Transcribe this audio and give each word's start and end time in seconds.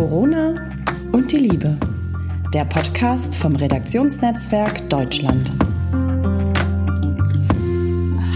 Corona 0.00 0.54
und 1.12 1.30
die 1.30 1.36
Liebe. 1.36 1.76
Der 2.54 2.64
Podcast 2.64 3.36
vom 3.36 3.54
Redaktionsnetzwerk 3.54 4.88
Deutschland. 4.88 5.52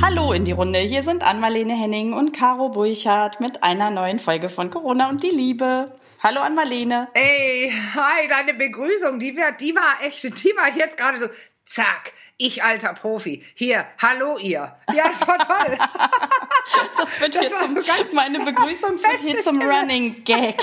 Hallo 0.02 0.34
in 0.34 0.44
die 0.44 0.52
Runde. 0.52 0.80
Hier 0.80 1.02
sind 1.02 1.22
Anmalene 1.22 1.72
Henning 1.74 2.12
und 2.12 2.32
Caro 2.36 2.68
Burchardt 2.68 3.40
mit 3.40 3.62
einer 3.62 3.88
neuen 3.88 4.18
Folge 4.18 4.50
von 4.50 4.68
Corona 4.68 5.08
und 5.08 5.22
die 5.22 5.30
Liebe. 5.30 5.98
Hallo 6.22 6.40
Anmalene. 6.40 7.08
Ey, 7.14 7.72
hi, 7.94 8.28
deine 8.28 8.52
Begrüßung, 8.52 9.18
die 9.18 9.34
war, 9.34 9.52
die 9.52 9.74
war 9.74 10.06
echt, 10.06 10.22
die 10.22 10.52
war 10.54 10.68
jetzt 10.76 10.98
gerade 10.98 11.18
so, 11.18 11.28
zack, 11.64 12.12
ich 12.36 12.62
alter 12.62 12.92
Profi. 12.92 13.42
Hier, 13.54 13.86
hallo 14.02 14.36
ihr. 14.36 14.76
Ja, 14.94 15.08
das 15.08 15.26
war 15.26 15.38
toll. 15.38 15.78
das 16.98 17.20
wird 17.20 17.34
das 17.34 17.42
jetzt 17.42 17.58
zum, 17.58 17.82
so 17.82 18.14
meine 18.14 18.40
Begrüßung 18.40 18.98
wird 19.02 19.20
hier 19.20 19.40
zum 19.40 19.62
Running 19.62 20.24
Gag. 20.24 20.56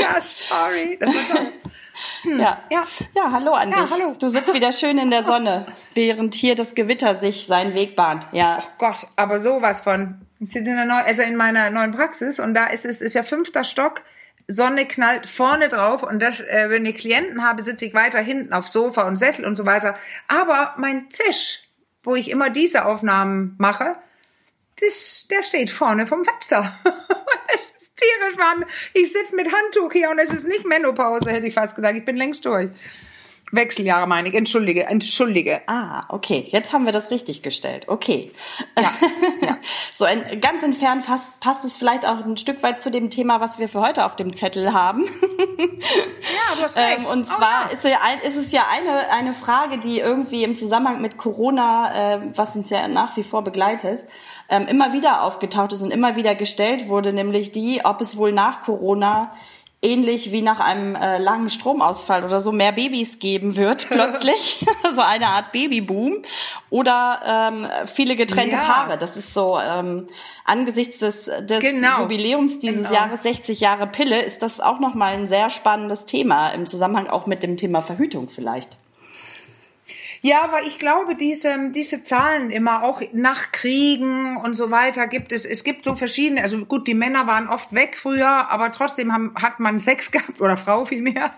Ja, 0.00 0.20
sorry. 0.20 0.98
Das 1.00 1.14
war 1.14 1.36
toll. 1.36 1.52
Hm. 2.22 2.40
Ja. 2.40 2.62
ja. 2.70 2.86
Ja, 3.14 3.32
hallo 3.32 3.52
an 3.52 3.70
ja, 3.70 3.82
dich. 3.82 3.90
Hallo. 3.90 4.16
Du 4.18 4.28
sitzt 4.28 4.52
wieder 4.54 4.72
schön 4.72 4.98
in 4.98 5.10
der 5.10 5.24
Sonne, 5.24 5.66
während 5.94 6.34
hier 6.34 6.54
das 6.54 6.74
Gewitter 6.74 7.16
sich 7.16 7.46
seinen 7.46 7.74
Weg 7.74 7.96
bahnt. 7.96 8.26
Ja. 8.32 8.58
Oh 8.60 8.68
Gott, 8.78 9.06
aber 9.16 9.40
sowas 9.40 9.80
von. 9.80 10.26
Ich 10.40 10.52
sitze 10.52 10.70
in 10.70 10.76
der 10.76 10.86
neu, 10.86 10.94
also 10.94 11.22
in 11.22 11.36
meiner 11.36 11.70
neuen 11.70 11.92
Praxis 11.92 12.40
und 12.40 12.54
da 12.54 12.66
ist 12.66 12.84
es 12.84 13.00
ist 13.00 13.14
ja 13.14 13.22
fünfter 13.22 13.64
Stock. 13.64 14.02
Sonne 14.48 14.86
knallt 14.86 15.28
vorne 15.28 15.68
drauf 15.68 16.02
und 16.02 16.18
das, 16.20 16.40
äh, 16.40 16.66
wenn 16.68 16.84
ich 16.84 16.96
Klienten 16.96 17.44
habe, 17.44 17.62
sitze 17.62 17.86
ich 17.86 17.94
weiter 17.94 18.20
hinten 18.20 18.52
auf 18.52 18.66
Sofa 18.66 19.02
und 19.02 19.16
Sessel 19.16 19.46
und 19.46 19.54
so 19.54 19.64
weiter. 19.64 19.96
Aber 20.26 20.74
mein 20.78 21.08
Tisch, 21.10 21.68
wo 22.02 22.16
ich 22.16 22.28
immer 22.28 22.50
diese 22.50 22.84
Aufnahmen 22.84 23.54
mache, 23.58 23.96
das, 24.80 25.28
der 25.30 25.44
steht 25.44 25.70
vorne 25.70 26.06
vom 26.06 26.24
Fenster. 26.24 26.76
tierisch 28.02 28.38
warm. 28.38 28.64
Ich 28.94 29.12
sitze 29.12 29.36
mit 29.36 29.46
Handtuch 29.46 29.92
hier 29.92 30.10
und 30.10 30.18
es 30.18 30.30
ist 30.30 30.46
nicht 30.46 30.66
Menopause, 30.66 31.30
hätte 31.30 31.46
ich 31.46 31.54
fast 31.54 31.76
gesagt. 31.76 31.96
Ich 31.96 32.04
bin 32.04 32.16
längst 32.16 32.44
durch. 32.44 32.70
Wechseljahre 33.52 34.06
meine 34.06 34.30
ich, 34.30 34.34
entschuldige, 34.34 34.86
entschuldige. 34.86 35.60
Ah, 35.66 36.04
okay, 36.08 36.46
jetzt 36.48 36.72
haben 36.72 36.86
wir 36.86 36.92
das 36.92 37.10
richtig 37.10 37.42
gestellt. 37.42 37.84
Okay. 37.86 38.32
Ja, 38.78 38.92
ja. 39.46 39.58
so 39.94 40.06
ein, 40.06 40.40
ganz 40.40 40.62
entfernt 40.62 41.04
passt, 41.04 41.38
passt 41.38 41.62
es 41.62 41.76
vielleicht 41.76 42.06
auch 42.06 42.24
ein 42.24 42.38
Stück 42.38 42.62
weit 42.62 42.80
zu 42.80 42.90
dem 42.90 43.10
Thema, 43.10 43.40
was 43.40 43.58
wir 43.58 43.68
für 43.68 43.82
heute 43.82 44.06
auf 44.06 44.16
dem 44.16 44.32
Zettel 44.32 44.72
haben. 44.72 45.04
ja, 45.04 46.56
du 46.56 46.62
hast 46.62 46.76
recht. 46.78 47.00
Ähm, 47.00 47.04
und 47.04 47.24
oh, 47.24 47.34
zwar 47.34 47.66
ja. 47.66 47.72
ist, 47.72 47.84
ja 47.84 47.98
ein, 48.02 48.20
ist, 48.20 48.36
es 48.36 48.52
ja 48.52 48.64
eine, 48.70 49.10
eine 49.10 49.34
Frage, 49.34 49.76
die 49.76 49.98
irgendwie 49.98 50.44
im 50.44 50.56
Zusammenhang 50.56 51.02
mit 51.02 51.18
Corona, 51.18 52.14
äh, 52.14 52.20
was 52.34 52.56
uns 52.56 52.70
ja 52.70 52.88
nach 52.88 53.18
wie 53.18 53.22
vor 53.22 53.44
begleitet, 53.44 54.06
ähm, 54.52 54.68
immer 54.68 54.92
wieder 54.92 55.22
aufgetaucht 55.22 55.72
ist 55.72 55.80
und 55.80 55.90
immer 55.90 56.14
wieder 56.14 56.34
gestellt 56.34 56.88
wurde, 56.88 57.12
nämlich 57.12 57.52
die, 57.52 57.80
ob 57.84 58.02
es 58.02 58.16
wohl 58.18 58.32
nach 58.32 58.60
Corona 58.60 59.32
ähnlich 59.84 60.30
wie 60.30 60.42
nach 60.42 60.60
einem 60.60 60.94
äh, 60.94 61.18
langen 61.18 61.50
Stromausfall 61.50 62.22
oder 62.22 62.38
so 62.38 62.52
mehr 62.52 62.70
Babys 62.70 63.18
geben 63.18 63.56
wird 63.56 63.86
plötzlich, 63.90 64.64
so 64.94 65.00
eine 65.00 65.26
Art 65.28 65.52
Babyboom 65.52 66.22
oder 66.70 67.20
ähm, 67.26 67.66
viele 67.86 68.14
getrennte 68.14 68.56
ja. 68.56 68.62
Paare. 68.62 68.98
Das 68.98 69.16
ist 69.16 69.32
so 69.32 69.58
ähm, 69.58 70.06
angesichts 70.44 70.98
des, 70.98 71.24
des 71.24 71.60
genau. 71.60 72.02
Jubiläums 72.02 72.60
dieses 72.60 72.88
genau. 72.88 73.00
Jahres 73.00 73.22
60 73.22 73.58
Jahre 73.58 73.86
Pille 73.86 74.20
ist 74.20 74.42
das 74.42 74.60
auch 74.60 74.78
noch 74.78 74.94
mal 74.94 75.14
ein 75.14 75.26
sehr 75.26 75.48
spannendes 75.48 76.04
Thema 76.04 76.50
im 76.50 76.66
Zusammenhang 76.66 77.08
auch 77.08 77.26
mit 77.26 77.42
dem 77.42 77.56
Thema 77.56 77.80
Verhütung 77.80 78.28
vielleicht. 78.28 78.76
Ja, 80.24 80.44
aber 80.44 80.62
ich 80.62 80.78
glaube, 80.78 81.16
diese, 81.16 81.70
diese 81.74 82.04
Zahlen 82.04 82.50
immer 82.50 82.84
auch 82.84 83.02
nach 83.12 83.50
Kriegen 83.50 84.36
und 84.36 84.54
so 84.54 84.70
weiter 84.70 85.08
gibt 85.08 85.32
es. 85.32 85.44
Es 85.44 85.64
gibt 85.64 85.82
so 85.82 85.96
verschiedene, 85.96 86.42
also 86.42 86.64
gut, 86.64 86.86
die 86.86 86.94
Männer 86.94 87.26
waren 87.26 87.48
oft 87.48 87.72
weg 87.72 87.96
früher, 87.98 88.48
aber 88.48 88.70
trotzdem 88.70 89.12
haben, 89.12 89.34
hat 89.34 89.58
man 89.58 89.78
Sex 89.80 90.12
gehabt 90.12 90.40
oder 90.40 90.56
Frau 90.56 90.84
vielmehr. 90.84 91.32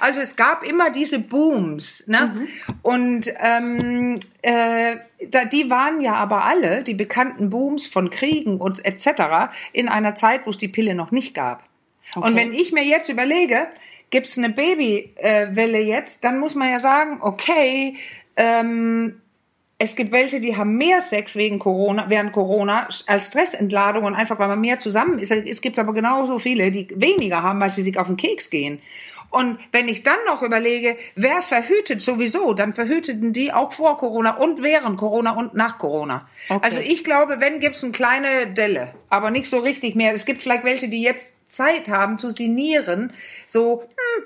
Also 0.00 0.20
es 0.20 0.36
gab 0.36 0.64
immer 0.64 0.88
diese 0.88 1.18
Booms. 1.18 2.06
Ne? 2.06 2.32
Mhm. 2.34 2.48
Und 2.80 3.34
ähm, 3.40 4.20
äh, 4.40 4.96
da, 5.28 5.44
die 5.44 5.68
waren 5.68 6.00
ja 6.00 6.14
aber 6.14 6.44
alle, 6.44 6.82
die 6.82 6.94
bekannten 6.94 7.50
Booms 7.50 7.86
von 7.86 8.08
Kriegen 8.08 8.58
und 8.58 8.82
etc., 8.86 9.52
in 9.74 9.90
einer 9.90 10.14
Zeit, 10.14 10.46
wo 10.46 10.50
es 10.50 10.56
die 10.56 10.68
Pille 10.68 10.94
noch 10.94 11.10
nicht 11.10 11.34
gab. 11.34 11.62
Okay. 12.14 12.26
Und 12.26 12.36
wenn 12.36 12.54
ich 12.54 12.72
mir 12.72 12.84
jetzt 12.84 13.10
überlege, 13.10 13.68
gibt 14.14 14.28
es 14.28 14.38
eine 14.38 14.50
Babywelle 14.50 15.80
jetzt, 15.80 16.22
dann 16.24 16.38
muss 16.38 16.54
man 16.54 16.70
ja 16.70 16.78
sagen, 16.78 17.18
okay, 17.20 17.96
ähm, 18.36 19.20
es 19.78 19.96
gibt 19.96 20.12
welche, 20.12 20.40
die 20.40 20.56
haben 20.56 20.76
mehr 20.76 21.00
Sex 21.00 21.36
wegen 21.36 21.58
Corona, 21.58 22.08
während 22.08 22.32
Corona 22.32 22.88
als 23.06 23.26
Stressentladung 23.26 24.04
und 24.04 24.14
einfach, 24.14 24.38
weil 24.38 24.48
man 24.48 24.60
mehr 24.60 24.78
zusammen 24.78 25.18
ist. 25.18 25.30
Es 25.30 25.60
gibt 25.60 25.78
aber 25.78 25.92
genauso 25.92 26.38
viele, 26.38 26.70
die 26.70 26.88
weniger 26.94 27.42
haben, 27.42 27.60
weil 27.60 27.70
sie 27.70 27.82
sich 27.82 27.98
auf 27.98 28.06
den 28.06 28.16
Keks 28.16 28.50
gehen. 28.50 28.80
Und 29.30 29.58
wenn 29.72 29.88
ich 29.88 30.04
dann 30.04 30.18
noch 30.26 30.42
überlege, 30.42 30.96
wer 31.16 31.42
verhütet 31.42 32.00
sowieso, 32.00 32.54
dann 32.54 32.72
verhüteten 32.72 33.32
die 33.32 33.52
auch 33.52 33.72
vor 33.72 33.96
Corona 33.96 34.36
und 34.36 34.62
während 34.62 34.96
Corona 34.96 35.32
und 35.32 35.54
nach 35.54 35.78
Corona. 35.78 36.28
Okay. 36.48 36.60
Also 36.62 36.78
ich 36.78 37.02
glaube, 37.02 37.40
wenn 37.40 37.58
gibt's 37.58 37.82
eine 37.82 37.90
kleine 37.90 38.52
Delle, 38.52 38.94
aber 39.10 39.32
nicht 39.32 39.50
so 39.50 39.58
richtig 39.58 39.96
mehr. 39.96 40.14
Es 40.14 40.24
gibt 40.24 40.40
vielleicht 40.40 40.62
welche, 40.62 40.88
die 40.88 41.02
jetzt 41.02 41.50
Zeit 41.50 41.88
haben 41.88 42.16
zu 42.16 42.30
sinieren, 42.30 43.12
so, 43.48 43.82
hm, 43.82 44.24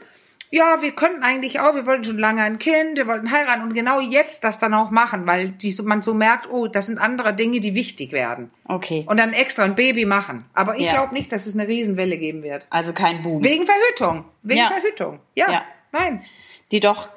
ja, 0.51 0.83
wir 0.83 0.93
könnten 0.93 1.23
eigentlich 1.23 1.61
auch, 1.61 1.75
wir 1.75 1.87
wollten 1.87 2.05
schon 2.05 2.19
lange 2.19 2.43
ein 2.43 2.59
Kind, 2.59 2.97
wir 2.97 3.07
wollten 3.07 3.31
heiraten 3.31 3.63
und 3.63 3.75
genau 3.75 4.01
jetzt 4.01 4.45
das 4.45 4.59
dann 4.59 4.75
auch 4.75 4.91
machen, 4.91 5.27
weil 5.27 5.51
die, 5.51 5.75
man 5.83 6.03
so 6.03 6.15
merkt, 6.15 6.49
oh, 6.51 6.69
das 6.69 6.87
sind 6.87 6.99
andere 6.99 7.35
Dinge, 7.35 7.61
die 7.61 7.75
wichtig 7.75 8.13
werden. 8.13 8.51
Okay. 8.65 9.05
Und 9.07 9.19
dann 9.19 9.33
extra 9.33 9.65
ein 9.65 9.75
Baby 9.75 10.05
machen. 10.05 10.45
Aber 10.55 10.77
ich 10.77 10.87
ja. 10.87 10.93
glaube 10.93 11.15
nicht, 11.15 11.33
dass 11.33 11.47
es 11.47 11.55
eine 11.55 11.69
Riesenwelle 11.69 12.17
geben 12.17 12.43
wird. 12.43 12.67
Also 12.71 12.93
kein 12.93 13.23
Boom. 13.23 13.45
Wegen 13.45 13.67
Verhütung. 13.67 14.25
Wegen 14.43 14.61
ja. 14.61 14.69
Verhütung. 14.69 15.21
Ja. 15.35 15.51
ja. 15.51 15.63
Nein. 15.93 16.25
Die 16.71 16.81
doch 16.81 17.09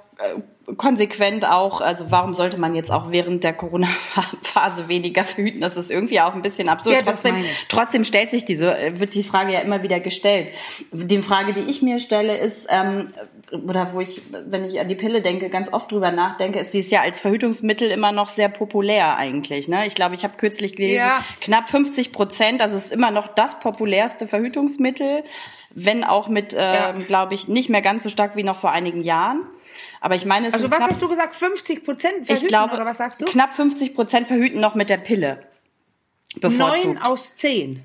konsequent 0.77 1.45
auch, 1.45 1.81
also 1.81 2.11
warum 2.11 2.33
sollte 2.33 2.59
man 2.59 2.75
jetzt 2.75 2.91
auch 2.91 3.11
während 3.11 3.43
der 3.43 3.53
Corona-Phase 3.53 4.87
weniger 4.87 5.23
verhüten? 5.23 5.61
Das 5.61 5.75
ist 5.75 5.91
irgendwie 5.91 6.21
auch 6.21 6.33
ein 6.33 6.41
bisschen 6.41 6.69
absurd. 6.69 6.95
Ja, 6.95 7.01
trotzdem, 7.01 7.43
trotzdem 7.67 8.03
stellt 8.03 8.31
sich 8.31 8.45
diese, 8.45 8.75
wird 8.93 9.13
die 9.15 9.23
Frage 9.23 9.53
ja 9.53 9.59
immer 9.59 9.83
wieder 9.83 9.99
gestellt. 9.99 10.49
Die 10.91 11.21
Frage, 11.21 11.53
die 11.53 11.61
ich 11.61 11.81
mir 11.81 11.99
stelle, 11.99 12.37
ist, 12.37 12.67
ähm, 12.69 13.11
oder 13.51 13.93
wo 13.93 14.01
ich, 14.01 14.21
wenn 14.45 14.65
ich 14.65 14.79
an 14.79 14.87
die 14.87 14.95
Pille 14.95 15.21
denke, 15.21 15.49
ganz 15.49 15.73
oft 15.73 15.91
drüber 15.91 16.11
nachdenke, 16.11 16.59
ist 16.59 16.71
sie 16.71 16.79
ist 16.79 16.91
ja 16.91 17.01
als 17.01 17.19
Verhütungsmittel 17.19 17.89
immer 17.89 18.11
noch 18.11 18.29
sehr 18.29 18.49
populär 18.49 19.17
eigentlich. 19.17 19.67
Ne? 19.67 19.85
Ich 19.87 19.95
glaube, 19.95 20.15
ich 20.15 20.23
habe 20.23 20.37
kürzlich 20.37 20.75
gelesen, 20.75 20.97
ja. 20.97 21.23
knapp 21.41 21.69
50 21.69 22.11
Prozent, 22.11 22.61
also 22.61 22.77
es 22.77 22.85
ist 22.85 22.93
immer 22.93 23.11
noch 23.11 23.27
das 23.27 23.59
populärste 23.59 24.27
Verhütungsmittel, 24.27 25.23
wenn 25.73 26.03
auch 26.03 26.27
mit, 26.27 26.53
ja. 26.53 26.91
glaube 26.91 27.33
ich, 27.33 27.47
nicht 27.47 27.69
mehr 27.69 27.81
ganz 27.81 28.03
so 28.03 28.09
stark 28.09 28.35
wie 28.35 28.43
noch 28.43 28.59
vor 28.59 28.71
einigen 28.71 29.01
Jahren. 29.01 29.43
Aber 29.99 30.15
ich 30.15 30.25
meine, 30.25 30.47
es 30.47 30.53
Also 30.53 30.69
was 30.69 30.77
knapp, 30.77 30.89
hast 30.91 31.01
du 31.01 31.07
gesagt? 31.07 31.35
50 31.35 31.85
Prozent 31.85 32.25
verhüten 32.25 32.45
ich 32.45 32.47
glaube, 32.47 32.73
oder 32.73 32.85
was 32.85 32.97
sagst 32.97 33.21
du? 33.21 33.25
Knapp 33.25 33.53
50 33.53 33.93
Prozent 33.95 34.27
verhüten 34.27 34.59
noch 34.59 34.75
mit 34.75 34.89
der 34.89 34.97
Pille. 34.97 35.45
Bevorzugt. 36.39 36.85
Neun 36.85 36.97
aus 36.97 37.35
zehn. 37.35 37.83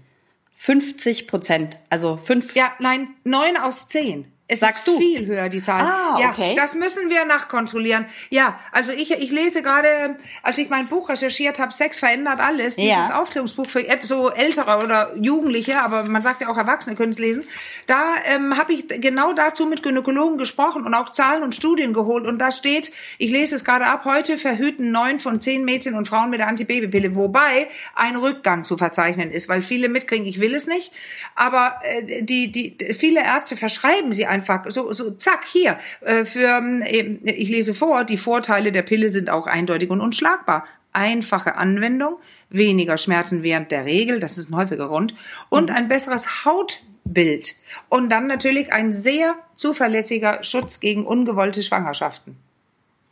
50 0.56 1.28
Prozent, 1.28 1.78
also 1.91 2.16
fünf. 2.16 2.54
Ja, 2.56 2.72
nein, 2.78 3.08
neun 3.25 3.56
aus 3.56 3.88
zehn. 3.88 4.32
Es 4.48 4.60
Sagst 4.60 4.86
ist 4.86 4.86
du? 4.86 4.98
viel 4.98 5.26
höher, 5.26 5.48
die 5.48 5.60
Zahl. 5.60 5.82
Ah, 5.82 6.20
ja, 6.20 6.30
okay. 6.30 6.54
das 6.54 6.76
müssen 6.76 7.10
wir 7.10 7.24
nachkontrollieren. 7.24 8.06
Ja, 8.30 8.60
also 8.70 8.92
ich, 8.92 9.10
ich 9.10 9.32
lese 9.32 9.60
gerade, 9.60 10.16
als 10.44 10.56
ich 10.58 10.68
mein 10.68 10.86
Buch 10.86 11.08
recherchiert 11.08 11.58
habe, 11.58 11.72
Sex 11.72 11.98
verändert 11.98 12.38
alles, 12.38 12.76
dieses 12.76 12.92
ja. 12.92 13.20
Aufklärungsbuch 13.20 13.66
für 13.66 13.84
so 14.02 14.30
ältere 14.30 14.84
oder 14.84 15.16
Jugendliche, 15.16 15.80
aber 15.80 16.04
man 16.04 16.22
sagt 16.22 16.42
ja 16.42 16.48
auch 16.48 16.56
Erwachsene 16.56 16.94
können 16.94 17.10
es 17.10 17.18
lesen. 17.18 17.44
Da 17.88 18.14
ähm, 18.24 18.56
habe 18.56 18.72
ich 18.72 18.86
genau 18.86 19.32
dazu 19.32 19.66
mit 19.66 19.82
Gynäkologen 19.82 20.38
gesprochen 20.38 20.86
und 20.86 20.94
auch 20.94 21.10
Zahlen 21.10 21.42
und 21.42 21.56
Studien 21.56 21.92
geholt. 21.92 22.24
Und 22.24 22.38
da 22.38 22.52
steht, 22.52 22.92
ich 23.18 23.32
lese 23.32 23.56
es 23.56 23.64
gerade 23.64 23.86
ab, 23.86 24.04
heute 24.04 24.38
verhüten 24.38 24.92
neun 24.92 25.18
von 25.18 25.40
zehn 25.40 25.64
Mädchen 25.64 25.94
und 25.94 26.06
Frauen 26.06 26.30
mit 26.30 26.38
der 26.38 26.46
Antibabypille, 26.46 27.16
wobei 27.16 27.66
ein 27.96 28.14
Rückgang 28.14 28.64
zu 28.64 28.78
verzeichnen 28.78 29.32
ist, 29.32 29.48
weil 29.48 29.60
viele 29.60 29.88
mitkriegen, 29.88 30.24
ich 30.24 30.38
will 30.38 30.54
es 30.54 30.69
nicht. 30.69 30.92
Aber 31.34 31.81
äh, 31.82 32.22
die, 32.22 32.52
die, 32.52 32.76
viele 32.94 33.25
Ärzte 33.25 33.56
verschreiben 33.56 34.12
sie 34.12 34.26
einfach 34.26 34.36
so, 34.69 34.93
so 34.93 35.11
zack, 35.12 35.44
hier. 35.47 35.79
Äh, 36.00 36.25
für, 36.25 36.59
ähm, 36.59 36.83
ich 36.87 37.49
lese 37.49 37.75
vor, 37.75 38.05
die 38.05 38.17
Vorteile 38.17 38.73
der 38.73 38.83
Pille 38.83 39.11
sind 39.11 39.31
auch 39.31 39.47
eindeutig 39.47 39.91
und 39.91 40.00
unschlagbar. 40.00 40.67
Einfache 40.93 41.56
Anwendung, 41.56 42.17
weniger 42.49 42.97
Schmerzen 42.97 43.43
während 43.43 43.71
der 43.71 43.85
Regel, 43.85 44.19
das 44.21 44.38
ist 44.38 44.50
ein 44.50 44.56
häufiger 44.56 44.88
Grund, 44.88 45.15
und 45.50 45.71
mhm. 45.71 45.77
ein 45.77 45.88
besseres 45.88 46.44
Hautbild. 46.44 47.56
Und 47.88 48.11
dann 48.11 48.27
natürlich 48.27 48.73
ein 48.73 48.93
sehr 48.93 49.37
zuverlässiger 49.55 50.43
Schutz 50.43 50.81
gegen 50.81 51.06
ungewollte 51.06 51.62
Schwangerschaften. 51.62 52.37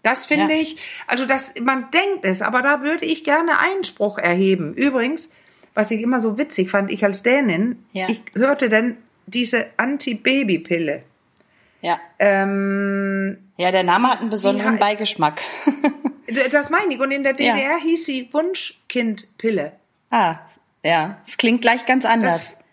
Das 0.03 0.27
finde 0.27 0.55
ja. 0.55 0.61
ich, 0.61 0.77
also 1.07 1.25
das, 1.25 1.55
man 1.61 1.91
denkt 1.91 2.25
es, 2.25 2.43
aber 2.43 2.63
da 2.63 2.83
würde 2.83 3.07
ich 3.07 3.25
gerne 3.25 3.59
Einspruch 3.59 4.19
erheben. 4.19 4.75
Übrigens, 4.75 5.33
was 5.73 5.91
ich 5.91 6.03
immer 6.03 6.21
so 6.21 6.39
witzig 6.39 6.71
fand, 6.71 6.91
ich 6.91 7.05
als 7.05 7.23
Dänin, 7.23 7.85
ja. 7.93 8.09
ich 8.09 8.21
hörte 8.35 8.69
denn 8.69 8.97
diese 9.27 9.67
Anti-Baby-Pille. 9.79 11.03
Ja. 11.85 12.01
Ähm, 12.19 13.37
ja, 13.59 13.71
der 13.71 13.85
Name 13.85 14.09
hat 14.09 14.21
einen 14.21 14.31
besonderen 14.31 14.79
Beigeschmack. 14.79 15.43
das 16.51 16.71
meine 16.71 16.95
ich. 16.95 16.99
Und 16.99 17.11
in 17.11 17.23
der 17.23 17.35
DDR 17.35 17.57
ja. 17.57 17.77
hieß 17.77 18.07
sie 18.07 18.33
Wunschkindpille. 18.33 19.73
Ah, 20.11 20.39
ja. 20.83 21.19
Es 21.27 21.37
klingt 21.37 21.61
gleich 21.61 21.85
ganz 21.85 22.07
anders. 22.07 22.57
Das, 22.57 22.65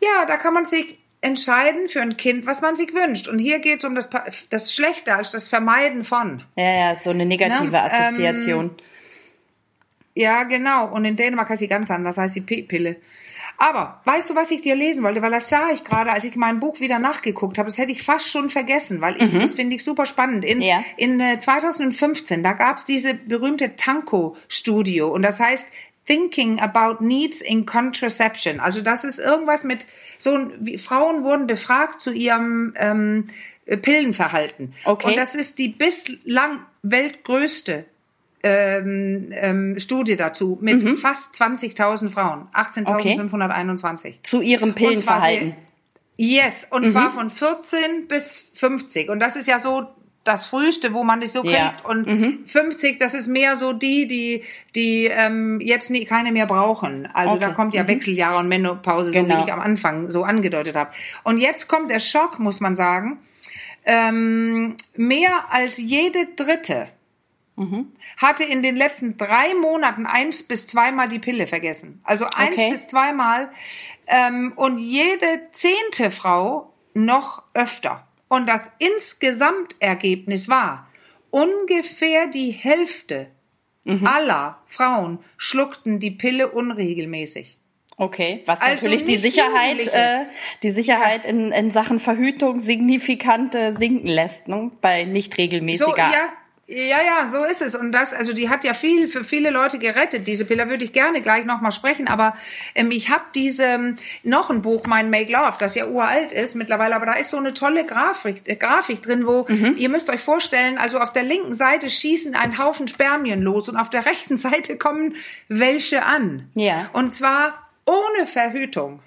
ja, 0.00 0.26
da 0.26 0.38
kann 0.38 0.54
man 0.54 0.64
sich 0.64 0.98
entscheiden 1.20 1.86
für 1.86 2.02
ein 2.02 2.16
Kind, 2.16 2.44
was 2.44 2.62
man 2.62 2.74
sich 2.74 2.92
wünscht. 2.92 3.28
Und 3.28 3.38
hier 3.38 3.60
geht 3.60 3.78
es 3.78 3.84
um 3.84 3.94
das, 3.94 4.10
das 4.50 4.74
Schlechte, 4.74 5.14
also 5.14 5.30
das 5.34 5.46
Vermeiden 5.46 6.02
von. 6.02 6.42
Ja, 6.56 6.88
ja, 6.88 6.96
so 6.96 7.10
eine 7.10 7.24
negative 7.24 7.70
Ne, 7.70 7.80
Assoziation. 7.80 8.72
Ja, 10.14 10.42
genau. 10.42 10.88
Und 10.88 11.04
in 11.04 11.14
Dänemark 11.14 11.48
heißt 11.48 11.60
sie 11.60 11.68
ganz 11.68 11.92
anders, 11.92 12.18
heißt 12.18 12.34
sie 12.34 12.40
P-Pille. 12.40 12.96
Aber 13.58 14.00
weißt 14.04 14.30
du, 14.30 14.34
was 14.34 14.50
ich 14.50 14.60
dir 14.62 14.74
lesen 14.74 15.02
wollte? 15.02 15.22
Weil 15.22 15.30
das 15.30 15.48
sah 15.48 15.70
ich 15.70 15.84
gerade, 15.84 16.10
als 16.10 16.24
ich 16.24 16.36
mein 16.36 16.60
Buch 16.60 16.80
wieder 16.80 16.98
nachgeguckt 16.98 17.58
habe. 17.58 17.68
Das 17.68 17.78
hätte 17.78 17.92
ich 17.92 18.02
fast 18.02 18.28
schon 18.28 18.50
vergessen, 18.50 19.00
weil 19.00 19.22
ich, 19.22 19.32
das 19.32 19.54
finde 19.54 19.76
ich 19.76 19.84
super 19.84 20.04
spannend. 20.04 20.44
In, 20.44 20.60
Ja. 20.60 20.82
in 20.96 21.20
äh, 21.20 21.38
2015, 21.38 22.42
da 22.42 22.52
gab's 22.52 22.84
diese 22.84 23.14
berühmte 23.14 23.76
Tanko-Studio. 23.76 25.12
Und 25.12 25.22
das 25.22 25.38
heißt 25.40 25.72
Thinking 26.06 26.58
About 26.60 27.04
Needs 27.04 27.40
in 27.40 27.64
Contraception. 27.64 28.58
Also 28.58 28.80
das 28.80 29.04
ist 29.04 29.18
irgendwas 29.18 29.64
mit 29.64 29.86
so, 30.18 30.50
wie, 30.58 30.78
Frauen 30.78 31.22
wurden 31.22 31.46
befragt 31.46 32.00
zu 32.00 32.12
ihrem 32.12 32.74
ähm, 32.76 33.28
Pillenverhalten. 33.66 34.74
Okay. 34.84 35.08
Und 35.08 35.16
das 35.16 35.34
ist 35.34 35.58
die 35.58 35.68
bislang 35.68 36.60
weltgrößte 36.82 37.84
ähm, 38.42 39.28
ähm, 39.32 39.78
Studie 39.78 40.16
dazu 40.16 40.58
mit 40.60 40.82
fast 40.98 41.34
20.000 41.40 42.10
Frauen, 42.10 42.48
18.521. 42.54 44.22
Zu 44.22 44.40
ihrem 44.42 44.74
Pillenverhalten. 44.74 45.54
Yes, 46.16 46.66
und 46.70 46.84
Mhm. 46.86 46.92
zwar 46.92 47.10
von 47.12 47.30
14 47.30 48.06
bis 48.08 48.50
50. 48.54 49.08
Und 49.08 49.20
das 49.20 49.36
ist 49.36 49.48
ja 49.48 49.58
so 49.58 49.88
das 50.24 50.46
Früheste, 50.46 50.92
wo 50.92 51.02
man 51.02 51.20
das 51.20 51.32
so 51.32 51.42
Ja. 51.44 51.50
Mhm. 51.50 51.66
kriegt. 51.68 51.84
Und 51.84 52.48
50, 52.48 52.98
das 53.00 53.14
ist 53.14 53.26
mehr 53.26 53.56
so 53.56 53.72
die, 53.72 54.06
die, 54.06 54.44
die 54.76 55.06
ähm, 55.06 55.60
jetzt 55.60 55.90
nie, 55.90 56.04
keine 56.04 56.30
mehr 56.30 56.46
brauchen. 56.46 57.08
Also 57.12 57.36
da 57.38 57.46
Okay. 57.48 57.56
kommt 57.56 57.74
ja 57.74 57.88
Wechseljahre 57.88 58.38
und 58.38 58.48
Menopause, 58.48 59.12
so 59.12 59.20
Genau. 59.20 59.38
wie 59.40 59.44
ich 59.44 59.52
am 59.52 59.58
Anfang 59.58 60.10
so 60.12 60.22
angedeutet 60.22 60.76
habe. 60.76 60.90
Und 61.24 61.38
jetzt 61.38 61.66
kommt 61.66 61.90
der 61.90 61.98
Schock, 61.98 62.38
muss 62.38 62.60
man 62.60 62.76
sagen. 62.76 63.18
Ähm, 63.84 64.76
mehr 64.94 65.46
als 65.50 65.78
jede 65.78 66.26
dritte 66.36 66.86
hatte 68.16 68.44
in 68.44 68.62
den 68.62 68.76
letzten 68.76 69.16
drei 69.16 69.54
Monaten 69.54 70.06
eins 70.06 70.42
bis 70.42 70.66
zweimal 70.66 71.08
die 71.08 71.18
Pille 71.18 71.46
vergessen. 71.46 72.00
Also 72.02 72.24
eins 72.26 72.56
Okay. 72.58 72.70
bis 72.70 72.88
zweimal. 72.88 73.50
Ähm, 74.06 74.52
und 74.56 74.78
jede 74.78 75.48
zehnte 75.52 76.10
Frau 76.10 76.72
noch 76.94 77.42
öfter. 77.54 78.06
Und 78.28 78.48
das 78.48 78.72
Insgesamtergebnis 78.78 80.48
war, 80.48 80.88
ungefähr 81.30 82.26
die 82.26 82.50
Hälfte 82.50 83.28
Mhm. 83.84 84.06
aller 84.06 84.58
Frauen 84.66 85.18
schluckten 85.36 85.98
die 85.98 86.12
Pille 86.12 86.48
unregelmäßig. 86.50 87.58
Okay, 87.96 88.42
was 88.46 88.60
Also 88.60 88.86
natürlich 88.86 89.04
die 89.04 89.16
Sicherheit, 89.16 89.86
äh, 89.88 90.26
die 90.62 90.70
Sicherheit 90.70 91.26
in, 91.26 91.52
in 91.52 91.70
Sachen 91.70 91.98
Verhütung 92.00 92.58
signifikante 92.60 93.76
sinken 93.76 94.06
lässt, 94.06 94.48
ne? 94.48 94.70
bei 94.80 95.04
nicht 95.04 95.36
regelmäßiger. 95.36 95.90
So, 95.90 95.96
ja, 95.96 96.32
ja, 96.68 97.02
ja, 97.02 97.28
so 97.28 97.44
ist 97.44 97.60
es. 97.60 97.74
Und 97.74 97.92
das, 97.92 98.14
also 98.14 98.32
die 98.32 98.48
hat 98.48 98.64
ja 98.64 98.72
viel 98.72 99.08
für 99.08 99.24
viele 99.24 99.50
Leute 99.50 99.78
gerettet. 99.78 100.26
Diese 100.26 100.44
Pille 100.44 100.70
würde 100.70 100.84
ich 100.84 100.92
gerne 100.92 101.20
gleich 101.20 101.44
nochmal 101.44 101.72
sprechen. 101.72 102.08
Aber 102.08 102.34
ähm, 102.74 102.90
ich 102.90 103.10
habe 103.10 103.24
diese 103.34 103.64
ähm, 103.64 103.96
noch 104.22 104.48
ein 104.48 104.62
Buch, 104.62 104.86
mein 104.86 105.10
Make 105.10 105.30
Love, 105.32 105.56
das 105.58 105.74
ja 105.74 105.86
uralt 105.86 106.32
ist 106.32 106.54
mittlerweile. 106.54 106.94
Aber 106.94 107.04
da 107.04 107.14
ist 107.14 107.30
so 107.30 107.36
eine 107.36 107.52
tolle 107.52 107.84
Grafik, 107.84 108.42
äh, 108.46 108.56
Grafik 108.56 109.02
drin, 109.02 109.26
wo 109.26 109.44
Mhm. 109.48 109.74
ihr 109.76 109.88
müsst 109.88 110.08
euch 110.08 110.20
vorstellen, 110.20 110.78
also 110.78 110.98
auf 110.98 111.12
der 111.12 111.24
linken 111.24 111.52
Seite 111.52 111.90
schießen 111.90 112.34
ein 112.34 112.56
Haufen 112.58 112.88
Spermien 112.88 113.42
los 113.42 113.68
und 113.68 113.76
auf 113.76 113.90
der 113.90 114.06
rechten 114.06 114.36
Seite 114.38 114.78
kommen 114.78 115.16
welche 115.48 116.04
an. 116.04 116.48
Ja. 116.54 116.88
Und 116.92 117.12
zwar 117.12 117.68
ohne 117.84 118.26
Verhütung. 118.26 119.00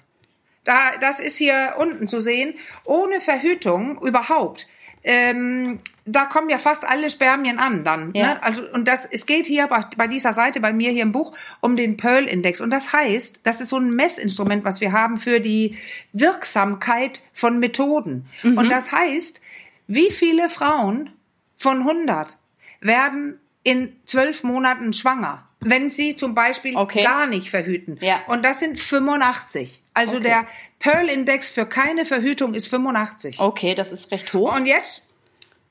Da, 0.64 0.96
das 1.00 1.20
ist 1.20 1.36
hier 1.38 1.74
unten 1.78 2.06
zu 2.06 2.20
sehen. 2.20 2.54
Ohne 2.84 3.20
Verhütung 3.20 3.98
überhaupt. 4.02 4.66
Ähm, 5.08 5.78
da 6.04 6.26
kommen 6.26 6.50
ja 6.50 6.58
fast 6.58 6.84
alle 6.84 7.10
Spermien 7.10 7.60
an 7.60 7.84
dann. 7.84 8.12
Ja. 8.12 8.34
Ne? 8.34 8.42
Also, 8.42 8.62
und 8.72 8.88
das, 8.88 9.04
es 9.04 9.24
geht 9.24 9.46
hier 9.46 9.68
bei, 9.68 9.80
bei 9.96 10.08
dieser 10.08 10.32
Seite, 10.32 10.58
bei 10.58 10.72
mir 10.72 10.90
hier 10.90 11.04
im 11.04 11.12
Buch, 11.12 11.32
um 11.60 11.76
den 11.76 11.96
Pearl-Index. 11.96 12.60
Und 12.60 12.70
das 12.70 12.92
heißt, 12.92 13.46
das 13.46 13.60
ist 13.60 13.68
so 13.68 13.76
ein 13.76 13.90
Messinstrument, 13.90 14.64
was 14.64 14.80
wir 14.80 14.90
haben 14.90 15.18
für 15.18 15.38
die 15.38 15.76
Wirksamkeit 16.12 17.22
von 17.32 17.60
Methoden. 17.60 18.26
Mhm. 18.42 18.58
Und 18.58 18.68
das 18.68 18.90
heißt, 18.90 19.40
wie 19.86 20.10
viele 20.10 20.48
Frauen 20.48 21.10
von 21.56 21.78
100 21.82 22.36
werden 22.80 23.38
in 23.62 23.92
zwölf 24.06 24.42
Monaten 24.42 24.92
schwanger, 24.92 25.45
wenn 25.60 25.90
sie 25.90 26.16
zum 26.16 26.34
Beispiel 26.34 26.76
Okay. 26.76 27.02
gar 27.02 27.26
nicht 27.26 27.50
verhüten. 27.50 27.98
Ja. 28.00 28.20
Und 28.28 28.44
das 28.44 28.60
sind 28.60 28.78
85. 28.78 29.82
Also 29.94 30.16
Okay. 30.16 30.24
der 30.24 30.46
Pearl-Index 30.78 31.48
für 31.48 31.66
keine 31.66 32.04
Verhütung 32.04 32.54
ist 32.54 32.68
85. 32.68 33.40
Okay, 33.40 33.74
das 33.74 33.92
ist 33.92 34.10
recht 34.10 34.32
hoch. 34.34 34.54
Und 34.54 34.66
jetzt, 34.66 35.06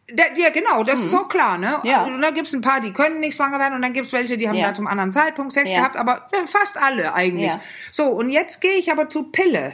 ja 0.09 0.49
genau, 0.49 0.83
das 0.83 0.99
ist 1.03 1.13
auch 1.13 1.29
klar, 1.29 1.57
ne? 1.57 1.79
Mhm. 1.83 1.89
Ja. 1.89 2.03
Und 2.05 2.21
da 2.21 2.31
gibt's 2.31 2.53
ein 2.53 2.61
paar, 2.61 2.81
die 2.81 2.91
können 2.93 3.19
nicht 3.19 3.35
schwanger 3.35 3.59
werden 3.59 3.75
und 3.75 3.81
dann 3.83 3.93
gibt's 3.93 4.11
welche, 4.13 4.37
die 4.37 4.47
haben 4.47 4.55
Ja. 4.55 4.67
da 4.69 4.73
zum 4.73 4.87
anderen 4.87 5.13
Zeitpunkt 5.13 5.53
Sex 5.53 5.69
Ja. 5.71 5.77
gehabt, 5.77 5.95
aber 5.97 6.27
fast 6.47 6.77
alle 6.77 7.13
eigentlich. 7.13 7.47
Ja. 7.51 7.61
So, 7.91 8.07
und 8.07 8.29
jetzt 8.29 8.61
gehe 8.61 8.73
ich 8.73 8.91
aber 8.91 9.07
zu 9.09 9.23
Pille. 9.31 9.73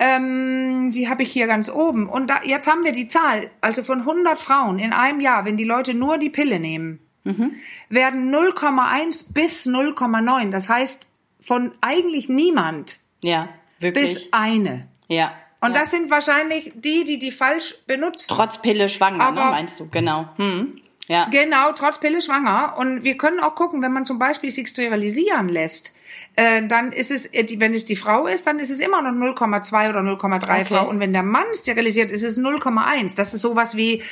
Ähm, 0.00 0.92
die 0.92 1.08
habe 1.08 1.22
ich 1.24 1.32
hier 1.32 1.46
ganz 1.48 1.68
oben. 1.68 2.08
Und 2.08 2.28
da, 2.28 2.42
jetzt 2.44 2.68
haben 2.68 2.84
wir 2.84 2.92
die 2.92 3.08
Zahl, 3.08 3.50
also 3.60 3.82
von 3.82 4.04
100 4.04 4.38
Frauen 4.38 4.78
in 4.78 4.92
einem 4.92 5.20
Jahr, 5.20 5.44
wenn 5.44 5.56
die 5.56 5.64
Leute 5.64 5.92
nur 5.94 6.18
die 6.18 6.30
Pille 6.30 6.60
nehmen, 6.60 7.00
Mhm. 7.28 7.52
werden 7.88 8.34
0,1 8.34 9.32
bis 9.32 9.66
0,9. 9.66 10.50
Das 10.50 10.68
heißt, 10.68 11.08
von 11.40 11.72
eigentlich 11.80 12.28
niemand 12.28 12.98
ja, 13.22 13.48
wirklich. 13.80 14.14
bis 14.14 14.28
eine. 14.32 14.88
ja. 15.08 15.32
Und 15.60 15.74
ja. 15.74 15.80
das 15.80 15.90
sind 15.90 16.08
wahrscheinlich 16.08 16.70
die, 16.76 17.02
die 17.02 17.18
die 17.18 17.32
falsch 17.32 17.74
benutzt. 17.88 18.30
trotz 18.30 18.62
Pille 18.62 18.88
schwanger, 18.88 19.18
ne, 19.32 19.40
Aber- 19.40 19.50
meinst 19.50 19.80
du? 19.80 19.88
Genau. 19.88 20.28
Hm. 20.36 20.80
Ja. 21.08 21.24
Genau, 21.30 21.72
trotz 21.72 21.98
Pille 21.98 22.20
schwanger. 22.20 22.76
Und 22.78 23.02
wir 23.02 23.16
können 23.16 23.40
auch 23.40 23.56
gucken, 23.56 23.82
wenn 23.82 23.92
man 23.92 24.06
zum 24.06 24.20
Beispiel 24.20 24.50
sich 24.50 24.68
sterilisieren 24.68 25.48
lässt, 25.48 25.96
dann 26.36 26.92
ist 26.92 27.10
es, 27.10 27.26
äh, 27.34 27.46
wenn 27.58 27.74
es 27.74 27.84
die 27.84 27.96
Frau 27.96 28.26
ist, 28.26 28.46
dann 28.46 28.58
ist 28.58 28.70
es 28.70 28.80
immer 28.80 29.02
noch 29.02 29.10
0,2 29.12 29.90
oder 29.90 30.00
0,3 30.00 30.42
Okay. 30.42 30.64
Frau. 30.64 30.88
Und 30.88 31.00
wenn 31.00 31.12
der 31.12 31.22
Mann 31.22 31.46
sterilisiert, 31.54 32.12
ist 32.12 32.22
es 32.22 32.38
0,1. 32.38 33.16
Das 33.16 33.34
ist 33.34 33.42
sowas 33.42 33.76
wie, 33.76 34.02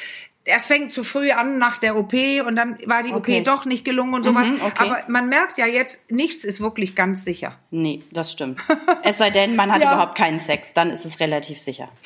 er 0.48 0.60
fängt 0.60 0.92
zu 0.92 1.02
früh 1.02 1.32
an 1.32 1.58
nach 1.58 1.78
der 1.78 1.96
OP 1.96 2.12
und 2.46 2.54
dann 2.56 2.78
war 2.86 3.02
die 3.02 3.12
Okay. 3.12 3.38
OP 3.40 3.44
doch 3.44 3.64
nicht 3.64 3.84
gelungen 3.84 4.14
und 4.14 4.22
sowas. 4.22 4.46
Mhm, 4.48 4.60
okay. 4.64 4.72
Aber 4.76 5.02
man 5.08 5.28
merkt 5.28 5.58
ja 5.58 5.66
jetzt, 5.66 6.10
nichts 6.12 6.44
ist 6.44 6.60
wirklich 6.60 6.94
ganz 6.94 7.24
sicher. 7.24 7.58
Nee, 7.70 8.00
das 8.12 8.30
stimmt. 8.32 8.60
Es 9.02 9.18
sei 9.18 9.30
denn, 9.30 9.56
man 9.56 9.72
hat 9.72 9.82
Ja. 9.84 9.92
überhaupt 9.94 10.16
keinen 10.16 10.38
Sex, 10.38 10.72
dann 10.74 10.90
ist 10.90 11.04
es 11.04 11.18
relativ 11.20 11.58
sicher. 11.60 11.88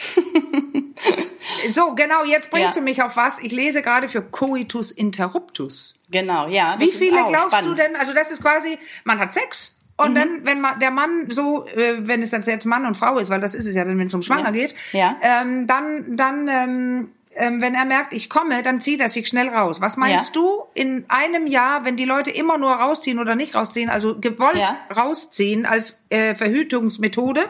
So, 1.69 1.95
genau, 1.95 2.25
jetzt 2.25 2.51
bringst 2.51 2.69
Ja. 2.75 2.81
du 2.81 2.81
mich 2.81 3.03
auf 3.03 3.17
was. 3.17 3.39
Ich 3.39 3.53
lese 3.53 3.83
gerade 3.83 4.09
für 4.09 4.23
Coitus 4.23 4.91
Interruptus. 4.91 5.95
Genau, 6.11 6.49
ja. 6.49 6.77
Wie 6.79 6.91
viele 6.91 7.23
glaubst 7.29 7.49
spannend. 7.49 7.71
du 7.71 7.75
denn? 7.83 7.97
Also 7.97 8.13
das 8.15 8.31
ist 8.31 8.41
quasi, 8.43 8.79
man 9.05 9.19
hat 9.19 9.33
Sex 9.33 9.77
Mhm. 10.01 10.07
und 10.07 10.15
dann, 10.17 10.29
wenn 10.45 10.61
man 10.61 10.79
der 10.81 10.91
Mann 10.91 11.27
so, 11.31 11.67
äh, 11.67 11.99
wenn 12.07 12.23
es 12.23 12.31
dann 12.31 12.43
jetzt 12.43 12.65
Mann 12.67 12.87
und 12.87 12.97
Frau 12.97 13.19
ist, 13.19 13.31
weil 13.31 13.41
das 13.41 13.55
ist 13.55 13.67
es 13.67 13.75
ja 13.75 13.85
dann, 13.85 13.99
wenn 13.99 14.07
es 14.09 14.15
um 14.15 14.23
Schwanger 14.23 14.47
Ja. 14.47 14.51
geht, 14.51 14.75
Ja. 14.93 15.17
ähm, 15.23 15.67
dann, 15.67 16.17
dann, 16.17 16.49
ähm, 16.49 17.09
ähm, 17.35 17.61
wenn 17.63 17.75
er 17.75 17.85
merkt, 17.85 18.13
ich 18.13 18.29
komme, 18.29 18.63
dann 18.63 18.81
zieht 18.81 19.01
er 19.01 19.09
sich 19.09 19.29
schnell 19.29 19.49
raus. 19.49 19.81
Was 19.81 19.97
meinst 19.97 20.35
Ja. 20.35 20.43
du 20.43 20.63
in 20.75 21.05
einem 21.09 21.47
Jahr, 21.47 21.85
wenn 21.85 21.97
die 21.97 22.05
Leute 22.05 22.31
immer 22.31 22.59
nur 22.59 22.73
rausziehen 22.73 23.19
oder 23.21 23.35
nicht 23.37 23.55
rausziehen, 23.55 23.89
also 23.89 24.19
gewollt 24.19 24.57
Ja. 24.59 24.77
rausziehen 24.95 25.65
als 25.65 26.05
äh, 26.11 26.35
Verhütungsmethode, 26.35 27.43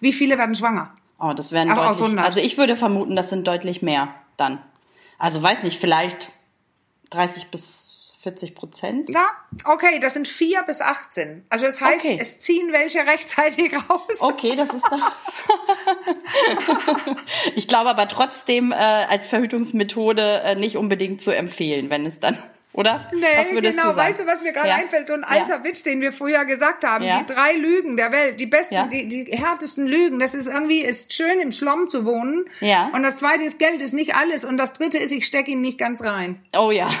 wie 0.00 0.12
viele 0.12 0.38
werden 0.38 0.54
schwanger? 0.54 0.94
Oh, 1.18 1.32
das 1.34 1.50
wären 1.50 1.70
Aber 1.70 1.86
deutlich. 1.86 2.02
100. 2.04 2.24
Also 2.26 2.40
ich 2.40 2.58
würde 2.58 2.76
vermuten, 2.76 3.16
das 3.16 3.30
sind 3.30 3.48
deutlich 3.48 3.82
mehr 3.82 4.14
dann. 4.36 4.58
Also 5.18 5.42
weiß 5.42 5.62
nicht, 5.64 5.80
vielleicht 5.80 6.28
30 7.10 7.46
bis 7.48 7.85
40 8.26 8.56
Prozent. 8.56 9.10
Ja, 9.14 9.28
okay, 9.66 10.00
das 10.00 10.14
sind 10.14 10.26
vier 10.26 10.64
bis 10.64 10.80
18. 10.80 11.46
Also 11.48 11.66
das 11.66 11.80
heißt, 11.80 12.04
Okay. 12.04 12.18
es 12.20 12.40
ziehen 12.40 12.72
welche 12.72 12.98
rechtzeitig 13.06 13.72
raus. 13.88 14.00
Okay, 14.18 14.56
das 14.56 14.70
ist 14.70 14.84
doch. 14.90 15.12
ich 17.54 17.68
glaube 17.68 17.88
aber 17.90 18.08
trotzdem 18.08 18.72
äh, 18.72 18.74
als 18.74 19.26
Verhütungsmethode 19.26 20.40
äh, 20.44 20.54
nicht 20.56 20.76
unbedingt 20.76 21.20
zu 21.20 21.30
empfehlen, 21.30 21.88
wenn 21.88 22.04
es 22.04 22.18
dann, 22.18 22.36
oder? 22.72 23.08
Nee, 23.14 23.24
was 23.36 23.52
würdest 23.52 23.78
genau. 23.78 23.90
du 23.90 23.94
sagen? 23.96 24.08
Weißt 24.10 24.20
du, 24.20 24.26
was 24.26 24.42
mir 24.42 24.50
gerade 24.52 24.68
Ja. 24.70 24.74
einfällt? 24.74 25.06
So 25.06 25.14
ein 25.14 25.20
Ja. 25.22 25.28
alter 25.28 25.62
Witz, 25.64 25.84
den 25.84 26.00
wir 26.00 26.10
früher 26.12 26.44
gesagt 26.44 26.82
haben. 26.84 27.04
Ja. 27.04 27.20
Die 27.22 27.32
drei 27.32 27.52
Lügen 27.54 27.96
der 27.96 28.10
Welt, 28.12 28.38
die 28.40 28.46
besten, 28.46 28.74
Ja. 28.74 28.86
die, 28.88 29.06
die 29.08 29.24
härtesten 29.32 29.86
Lügen. 29.86 30.18
Das 30.18 30.34
ist 30.34 30.48
irgendwie, 30.48 30.80
ist 30.82 31.12
schön 31.14 31.38
im 31.40 31.52
Schlamm 31.52 31.88
zu 31.88 32.04
wohnen. 32.04 32.44
Ja. 32.60 32.90
Und 32.92 33.02
das 33.04 33.18
zweite 33.20 33.44
ist, 33.44 33.58
Geld 33.60 33.80
ist 33.80 33.92
nicht 33.94 34.14
alles. 34.16 34.44
Und 34.44 34.58
das 34.58 34.72
dritte 34.74 34.98
ist, 34.98 35.12
ich 35.12 35.24
stecke 35.26 35.52
ihn 35.52 35.60
nicht 35.60 35.78
ganz 35.78 36.02
rein. 36.02 36.40
Oh 36.58 36.70
ja. 36.72 36.90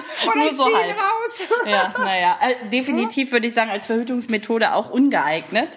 Oder 0.27 0.35
Nur 0.43 0.53
so 0.53 0.65
halb. 0.65 0.75
raus. 0.97 1.07
Ja, 1.65 1.93
naja, 1.97 2.37
äh, 2.41 2.69
definitiv 2.69 3.31
würde 3.31 3.47
ich 3.47 3.53
sagen, 3.53 3.69
als 3.71 3.85
Verhütungsmethode 3.87 4.73
auch 4.73 4.89
ungeeignet. 4.89 5.69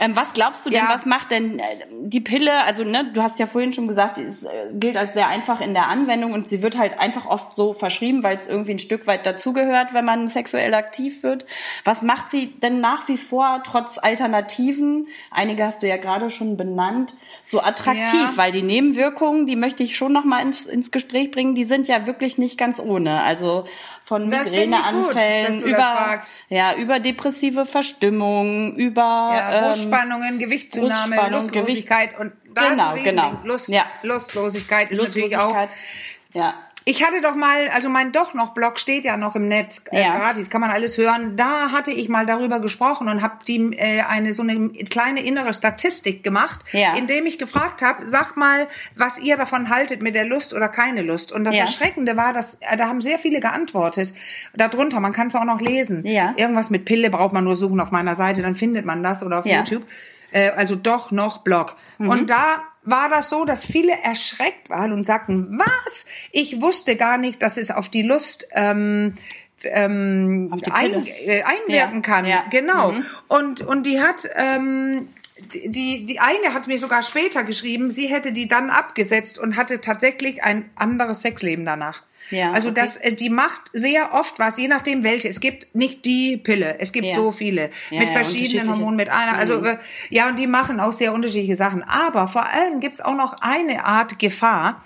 Ähm, 0.00 0.14
was 0.16 0.32
glaubst 0.32 0.66
du 0.66 0.70
denn, 0.70 0.80
Ja. 0.80 0.88
was 0.92 1.06
macht 1.06 1.30
denn 1.30 1.58
äh, 1.58 1.64
die 2.02 2.20
Pille? 2.20 2.64
Also, 2.64 2.84
ne, 2.84 3.10
du 3.12 3.22
hast 3.22 3.38
ja 3.38 3.46
vorhin 3.46 3.72
schon 3.72 3.88
gesagt, 3.88 4.16
die 4.18 4.22
ist, 4.22 4.44
äh, 4.44 4.48
gilt 4.74 4.96
als 4.96 5.14
sehr 5.14 5.28
einfach 5.28 5.60
in 5.60 5.72
der 5.74 5.88
Anwendung 5.88 6.32
und 6.32 6.48
sie 6.48 6.62
wird 6.62 6.76
halt 6.76 6.98
einfach 6.98 7.26
oft 7.26 7.54
so 7.54 7.72
verschrieben, 7.72 8.22
weil 8.22 8.36
es 8.36 8.46
irgendwie 8.48 8.72
ein 8.72 8.78
Stück 8.78 9.06
weit 9.06 9.24
dazugehört, 9.26 9.94
wenn 9.94 10.04
man 10.04 10.28
sexuell 10.28 10.74
aktiv 10.74 11.22
wird. 11.22 11.46
Was 11.84 12.02
macht 12.02 12.30
sie 12.30 12.46
denn 12.60 12.80
nach 12.80 13.08
wie 13.08 13.16
vor 13.16 13.62
trotz 13.64 13.98
Alternativen, 13.98 15.08
einige 15.30 15.64
hast 15.64 15.82
du 15.82 15.88
ja 15.88 15.96
gerade 15.96 16.30
schon 16.30 16.56
benannt, 16.56 17.14
so 17.42 17.60
attraktiv? 17.62 18.12
Ja. 18.20 18.32
Weil 18.36 18.52
die 18.52 18.62
Nebenwirkungen, 18.62 19.46
die 19.46 19.56
möchte 19.56 19.82
ich 19.82 19.96
schon 19.96 20.12
noch 20.12 20.24
mal 20.24 20.40
ins, 20.42 20.66
ins 20.66 20.90
Gespräch 20.90 21.30
bringen, 21.30 21.54
die 21.54 21.64
sind 21.64 21.88
ja 21.88 22.06
wirklich 22.06 22.38
nicht 22.38 22.58
ganz 22.58 22.78
ohne. 22.80 23.22
Also 23.22 23.64
von 24.02 24.30
Das 24.30 24.44
gut, 24.44 24.52
Migräneanfällen 24.52 25.60
das 25.60 25.68
über 25.70 26.20
ja 26.48 26.74
über 26.74 27.00
depressive 27.00 27.66
Verstimmung, 27.66 28.74
über 28.76 29.00
Ja, 29.02 29.52
ähm, 29.52 29.64
Brustspannungen, 29.64 30.38
Gewichtszunahme, 30.38 31.16
Brustspannung, 31.16 31.40
Lustlosigkeit 31.42 32.18
und 32.18 32.32
da 32.54 32.68
ist 32.68 32.70
Genau, 32.78 32.94
genau. 33.02 33.40
Lust, 33.44 33.68
Ja. 33.68 33.86
Lustlosigkeit 34.02 34.90
ist 34.90 34.98
natürlich 34.98 35.36
auch 35.36 35.44
Lustlosigkeit. 35.44 35.68
Ja. 36.32 36.54
Ich 36.90 37.04
hatte 37.06 37.20
doch 37.20 37.36
mal, 37.36 37.68
also 37.68 37.88
mein 37.88 38.10
Doch 38.10 38.34
noch 38.34 38.52
Blog 38.52 38.80
steht 38.80 39.04
ja 39.04 39.16
noch 39.16 39.36
im 39.36 39.46
Netz, 39.46 39.84
äh, 39.92 40.00
Ja. 40.02 40.18
gratis, 40.18 40.50
kann 40.50 40.60
man 40.60 40.70
alles 40.70 40.98
hören. 40.98 41.36
Da 41.36 41.70
hatte 41.70 41.92
ich 41.92 42.08
mal 42.08 42.26
darüber 42.26 42.58
gesprochen 42.58 43.06
und 43.08 43.22
habe 43.22 43.36
die 43.46 43.76
äh, 43.78 44.00
eine 44.00 44.32
so 44.32 44.42
eine 44.42 44.70
kleine 44.70 45.20
innere 45.22 45.54
Statistik 45.54 46.24
gemacht, 46.24 46.58
Ja. 46.72 46.94
indem 46.96 47.26
ich 47.26 47.38
gefragt 47.38 47.80
habe, 47.82 48.08
sag 48.08 48.36
mal, 48.36 48.66
was 48.96 49.20
ihr 49.20 49.36
davon 49.36 49.68
haltet 49.70 50.02
mit 50.02 50.16
der 50.16 50.26
Lust 50.26 50.52
oder 50.52 50.66
keine 50.68 51.02
Lust. 51.02 51.30
Und 51.30 51.44
das 51.44 51.54
Ja. 51.54 51.62
Erschreckende 51.62 52.16
war, 52.16 52.32
dass 52.32 52.54
äh, 52.54 52.76
da 52.76 52.88
haben 52.88 53.00
sehr 53.00 53.20
viele 53.20 53.38
geantwortet. 53.38 54.12
Darunter, 54.54 54.98
man 54.98 55.12
kann 55.12 55.28
es 55.28 55.36
auch 55.36 55.44
noch 55.44 55.60
lesen. 55.60 56.04
Ja. 56.04 56.34
Irgendwas 56.36 56.70
mit 56.70 56.86
Pille 56.86 57.08
braucht 57.10 57.32
man 57.32 57.44
nur 57.44 57.54
suchen 57.54 57.78
auf 57.78 57.92
meiner 57.92 58.16
Seite, 58.16 58.42
dann 58.42 58.56
findet 58.56 58.84
man 58.84 59.04
das 59.04 59.22
oder 59.22 59.38
auf. 59.38 59.46
YouTube. 59.46 59.84
Äh, 60.32 60.50
also 60.50 60.74
doch 60.74 61.12
noch 61.12 61.38
Blog. 61.38 61.76
Mhm. 61.98 62.08
Und 62.08 62.30
da 62.30 62.64
war 62.82 63.08
das 63.08 63.30
so, 63.30 63.44
dass 63.44 63.64
viele 63.64 63.92
erschreckt 64.02 64.70
waren 64.70 64.92
und 64.92 65.04
sagten, 65.04 65.58
was? 65.58 66.06
Ich 66.32 66.60
wusste 66.60 66.96
gar 66.96 67.18
nicht, 67.18 67.42
dass 67.42 67.56
es 67.56 67.70
auf 67.70 67.88
die 67.88 68.02
Lust 68.02 68.48
ähm, 68.52 69.14
ähm, 69.64 70.48
Auf 70.52 70.60
die 70.62 70.70
ein, 70.70 71.06
äh, 71.06 71.42
einwirken 71.42 71.96
Ja, 71.96 72.00
kann. 72.00 72.26
ja. 72.26 72.44
Genau. 72.50 72.92
Mhm. 72.92 73.06
Und, 73.28 73.60
und 73.62 73.84
die 73.84 74.00
hat... 74.00 74.28
Ähm, 74.34 75.08
die, 75.54 76.04
die 76.04 76.20
eine 76.20 76.52
hat 76.52 76.66
mir 76.66 76.78
sogar 76.78 77.02
später 77.02 77.44
geschrieben, 77.44 77.90
sie 77.90 78.08
hätte 78.08 78.32
die 78.32 78.46
dann 78.46 78.68
abgesetzt 78.68 79.38
und 79.38 79.56
hatte 79.56 79.80
tatsächlich 79.80 80.42
ein 80.42 80.68
anderes 80.74 81.22
Sexleben 81.22 81.64
danach. 81.64 82.02
Ja, 82.30 82.52
also 82.52 82.68
okay. 82.70 82.80
das, 82.80 82.96
äh, 82.98 83.12
die 83.12 83.28
macht 83.30 83.62
sehr 83.72 84.14
oft 84.14 84.38
was, 84.38 84.56
je 84.58 84.68
nachdem 84.68 85.02
welche. 85.02 85.28
Es 85.28 85.40
gibt 85.40 85.74
nicht 85.74 86.04
die 86.04 86.36
Pille, 86.36 86.76
es 86.78 86.92
gibt 86.92 87.06
Ja. 87.08 87.14
so 87.16 87.32
viele 87.32 87.70
Ja, 87.90 88.00
mit 88.00 88.08
verschiedenen. 88.10 88.66
Mhm. 88.66 88.70
Hormonen, 88.72 88.96
mit 88.96 89.08
einer. 89.08 89.36
Also 89.36 89.64
äh, 89.64 89.78
ja, 90.10 90.28
und 90.28 90.38
die 90.38 90.46
machen 90.46 90.78
auch 90.78 90.92
sehr 90.92 91.12
unterschiedliche 91.12 91.56
Sachen. 91.56 91.82
Aber 91.82 92.28
vor 92.28 92.46
allem 92.46 92.78
gibt's 92.80 93.00
auch 93.00 93.16
noch 93.16 93.40
eine 93.40 93.84
Art 93.84 94.18
Gefahr, 94.20 94.84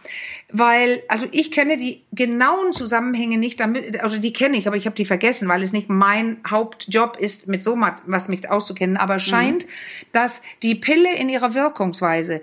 weil 0.51 1.03
also 1.09 1.27
ich 1.33 1.51
kenne 1.51 1.77
die 1.77 2.03
genauen 2.13 2.73
Zusammenhänge 2.73 3.37
nicht, 3.37 3.61
damit, 3.61 4.01
also 4.01 4.19
die 4.19 4.33
kenne 4.33 4.57
ich, 4.57 4.67
aber 4.67 4.77
ich 4.77 4.87
habe 4.87 4.97
die 4.97 5.05
vergessen, 5.05 5.49
weil 5.49 5.63
es 5.63 5.73
nicht 5.73 5.89
mein 5.91 6.39
Hauptjob 6.49 7.17
ist, 7.19 7.49
mit 7.49 7.63
so 7.63 7.77
was 8.07 8.29
mich 8.29 8.49
auszukennen. 8.51 8.97
Aber 8.97 9.15
Mhm. 9.15 9.19
scheint, 9.19 9.67
dass 10.13 10.41
die 10.63 10.75
Pille 10.77 11.15
in 11.17 11.29
ihrer 11.29 11.55
Wirkungsweise 11.55 12.41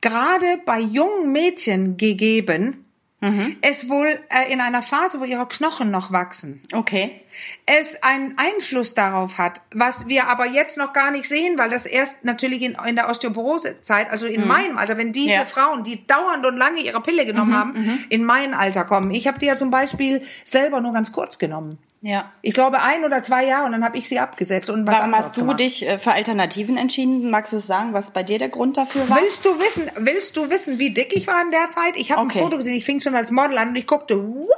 gerade 0.00 0.58
bei 0.66 0.80
jungen 0.80 1.30
Mädchen 1.32 1.96
gegeben 1.96 2.81
Mhm. 3.22 3.56
es 3.62 3.88
wohl 3.88 4.18
äh, 4.28 4.52
in 4.52 4.60
einer 4.60 4.82
Phase, 4.82 5.20
wo 5.20 5.24
ihre 5.24 5.46
Knochen 5.48 5.90
noch 5.90 6.12
wachsen, 6.12 6.60
Okay. 6.72 7.20
es 7.66 8.02
einen 8.02 8.36
Einfluss 8.36 8.94
darauf 8.94 9.38
hat, 9.38 9.62
was 9.72 10.08
wir 10.08 10.26
aber 10.28 10.46
jetzt 10.46 10.76
noch 10.76 10.92
gar 10.92 11.10
nicht 11.12 11.26
sehen, 11.28 11.56
weil 11.56 11.70
das 11.70 11.86
erst 11.86 12.24
natürlich 12.24 12.62
in, 12.62 12.76
in 12.86 12.96
der 12.96 13.08
Osteoporosezeit, 13.08 14.10
also 14.10 14.26
in 14.26 14.46
meinem 14.46 14.76
Alter, 14.76 14.98
wenn 14.98 15.12
diese 15.12 15.28
Mhm. 15.28 15.32
Ja. 15.38 15.44
Mhm, 15.44 15.48
Frauen, 15.48 15.84
die 15.84 16.06
dauernd 16.06 16.44
und 16.44 16.56
lange 16.56 16.80
ihre 16.80 17.00
Pille 17.00 17.24
genommen 17.24 17.54
haben, 17.56 18.04
in 18.08 18.24
mein 18.24 18.54
Alter 18.54 18.84
kommen. 18.84 19.10
Ich 19.12 19.26
habe 19.28 19.38
die 19.38 19.46
ja 19.46 19.54
zum 19.54 19.70
Beispiel 19.70 20.22
selber 20.44 20.80
nur 20.80 20.92
ganz 20.92 21.12
kurz 21.12 21.38
genommen. 21.38 21.78
Ja. 22.04 22.32
Ich 22.42 22.52
glaube 22.52 22.82
ein 22.82 23.04
oder 23.04 23.22
zwei 23.22 23.46
Jahre 23.46 23.64
und 23.66 23.72
dann 23.72 23.84
habe 23.84 23.96
ich 23.96 24.08
sie 24.08 24.18
abgesetzt 24.18 24.68
und 24.70 24.86
was 24.88 24.98
Warum 24.98 25.14
hast 25.16 25.36
du 25.36 25.42
gemacht. 25.42 25.60
dich 25.60 25.88
äh, 25.88 25.98
für 26.00 26.10
Alternativen 26.12 26.76
entschieden? 26.76 27.30
Magst 27.30 27.52
du 27.52 27.56
es 27.58 27.66
sagen, 27.68 27.92
was 27.92 28.10
bei 28.10 28.24
dir 28.24 28.38
der 28.40 28.48
Grund 28.48 28.76
dafür 28.76 29.08
war? 29.08 29.18
Willst 29.22 29.44
du 29.44 29.58
wissen, 29.60 29.88
willst 29.96 30.36
du 30.36 30.50
wissen, 30.50 30.80
wie 30.80 30.90
dick 30.90 31.12
ich 31.16 31.28
war 31.28 31.40
in 31.40 31.52
der 31.52 31.68
Zeit? 31.68 31.94
Ich 31.96 32.10
habe 32.10 32.22
Okay. 32.22 32.38
ein 32.40 32.44
Foto 32.44 32.56
gesehen, 32.56 32.74
ich 32.74 32.84
fing 32.84 33.00
schon 33.00 33.14
als 33.14 33.30
Model 33.30 33.56
an 33.56 33.68
und 33.68 33.76
ich 33.76 33.86
guckte, 33.86 34.16
what? 34.18 34.48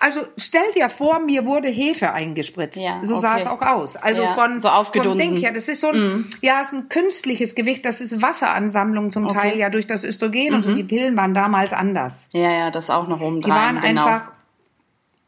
Also 0.00 0.22
stell 0.36 0.64
dir 0.74 0.88
vor, 0.88 1.20
mir 1.20 1.44
wurde 1.44 1.68
Hefe 1.68 2.12
eingespritzt. 2.12 2.80
Ja, 2.82 2.98
so 3.02 3.16
sah 3.16 3.32
okay. 3.34 3.42
es 3.42 3.46
auch 3.46 3.62
aus. 3.62 3.94
Also 3.96 4.22
Ja, 4.22 4.28
von 4.34 4.58
so 4.58 4.68
aufgedunsen. 4.68 5.18
Mhm. 5.18 5.22
Vom 5.22 5.34
Ding 5.36 5.44
her, 5.44 5.52
das 5.52 5.68
ist 5.68 5.80
so 5.80 5.90
ein, 5.90 6.26
ja, 6.42 6.60
ist 6.60 6.72
ein 6.72 6.88
künstliches 6.88 7.54
Gewicht. 7.54 7.84
Das 7.86 8.00
ist 8.00 8.20
Wasseransammlung 8.20 9.12
zum 9.12 9.28
Teil 9.28 9.56
ja 9.58 9.70
durch 9.70 9.86
das 9.86 10.02
Östrogen 10.02 10.54
und 10.54 10.62
so. 10.62 10.74
Die 10.74 10.82
Pillen 10.84 11.16
waren 11.16 11.34
damals 11.34 11.72
anders. 11.72 12.28
Ja, 12.32 12.50
ja, 12.50 12.70
das 12.72 12.90
auch 12.90 13.06
noch 13.06 13.20
oben 13.20 13.40
Die 13.40 13.48
waren 13.48 13.78
einfach, 13.78 14.32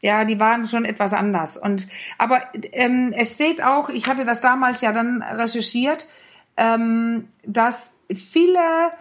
ja, 0.01 0.25
die 0.25 0.39
waren 0.39 0.65
schon 0.67 0.85
etwas 0.85 1.13
anders. 1.13 1.57
Und 1.57 1.87
aber 2.17 2.43
ähm, 2.71 3.13
es 3.17 3.35
steht 3.35 3.63
auch, 3.63 3.89
ich 3.89 4.07
hatte 4.07 4.25
das 4.25 4.41
damals 4.41 4.81
ja 4.81 4.91
dann 4.91 5.21
recherchiert, 5.21 6.07
ähm, 6.55 7.29
dass 7.43 7.97
viele 8.13 8.91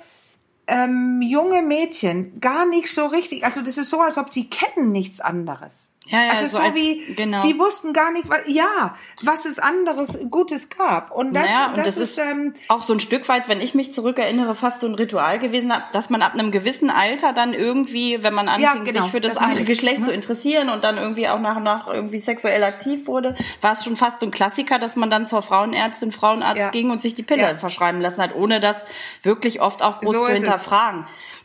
ähm, 0.67 1.23
junge 1.23 1.63
Mädchen 1.63 2.41
gar 2.41 2.67
nicht 2.67 2.93
so 2.93 3.07
richtig, 3.07 3.45
also 3.45 3.63
das 3.63 3.79
ist 3.79 3.91
so, 3.91 4.01
als 4.01 4.19
ob 4.19 4.31
die 4.31 4.51
kennen 4.51 4.93
nichts 4.93 5.21
anderes. 5.21 5.96
Ja, 6.07 6.23
ja, 6.25 6.31
also 6.31 6.47
so 6.47 6.57
so, 6.59 6.63
als- 6.63 6.75
wie, 6.75 7.15
genau. 7.15 7.41
die 7.43 7.59
wussten 7.59 7.93
gar 7.93 8.13
nicht, 8.13 8.29
was, 8.29 8.41
ja, 8.47 8.95
was 9.23 9.45
es 9.45 9.59
anderes 9.59 10.19
Gutes 10.31 10.69
gab. 10.71 11.11
Und 11.11 11.35
das, 11.35 11.47
naja, 11.47 11.69
und 11.71 11.79
das, 11.79 11.87
das, 11.87 11.97
ist, 11.97 12.19
ist 12.19 12.19
ähm, 12.19 12.55
auch 12.69 12.85
so 12.85 12.93
ein 12.93 13.01
Stück 13.01 13.29
weit, 13.29 13.49
wenn 13.49 13.61
ich 13.61 13.75
mich 13.75 13.93
zurückerinnere, 13.93 14.55
fast 14.55 14.81
so 14.81 14.87
ein 14.87 14.95
Ritual 14.95 15.39
gewesen, 15.39 15.73
dass 15.93 16.09
man 16.11 16.23
ab 16.23 16.35
einem 16.35 16.51
gewissen 16.53 16.91
Alter 16.91 17.33
dann 17.33 17.55
irgendwie, 17.55 18.23
wenn 18.23 18.35
man 18.35 18.49
anfing, 18.49 18.85
genau, 18.85 19.03
sich 19.03 19.11
für 19.11 19.21
das, 19.21 19.35
das 19.35 19.43
andere. 19.43 19.65
Geschlecht 19.65 20.05
zu 20.05 20.13
interessieren 20.13 20.69
und 20.69 20.85
dann 20.85 20.97
irgendwie 20.97 21.29
auch 21.29 21.41
nach 21.41 21.57
und 21.57 21.65
nach 21.65 21.89
irgendwie 21.89 22.19
sexuell 22.21 22.63
aktiv 22.63 23.07
wurde, 23.09 23.35
war 23.61 23.73
es 23.73 23.85
schon 23.85 23.97
fast 23.97 24.21
so 24.21 24.27
ein 24.27 24.31
Klassiker, 24.31 24.79
dass 24.79 24.95
man 24.97 25.11
dann 25.11 25.27
zur 25.27 25.43
Frauenärztin, 25.43 26.13
Frauenarzt 26.13 26.61
Ja. 26.61 26.71
ging 26.71 26.91
und 26.91 27.01
sich 27.03 27.15
die 27.15 27.23
Pille 27.25 27.43
Ja. 27.43 27.57
verschreiben 27.57 28.01
lassen 28.01 28.23
hat, 28.23 28.35
ohne 28.35 28.61
das 28.61 28.87
wirklich 29.23 29.61
oft 29.61 29.83
auch 29.83 29.99
groß 29.99 30.15
So 30.15 30.27
zu 30.27 30.33
ist 30.33 30.43
es. 30.43 30.49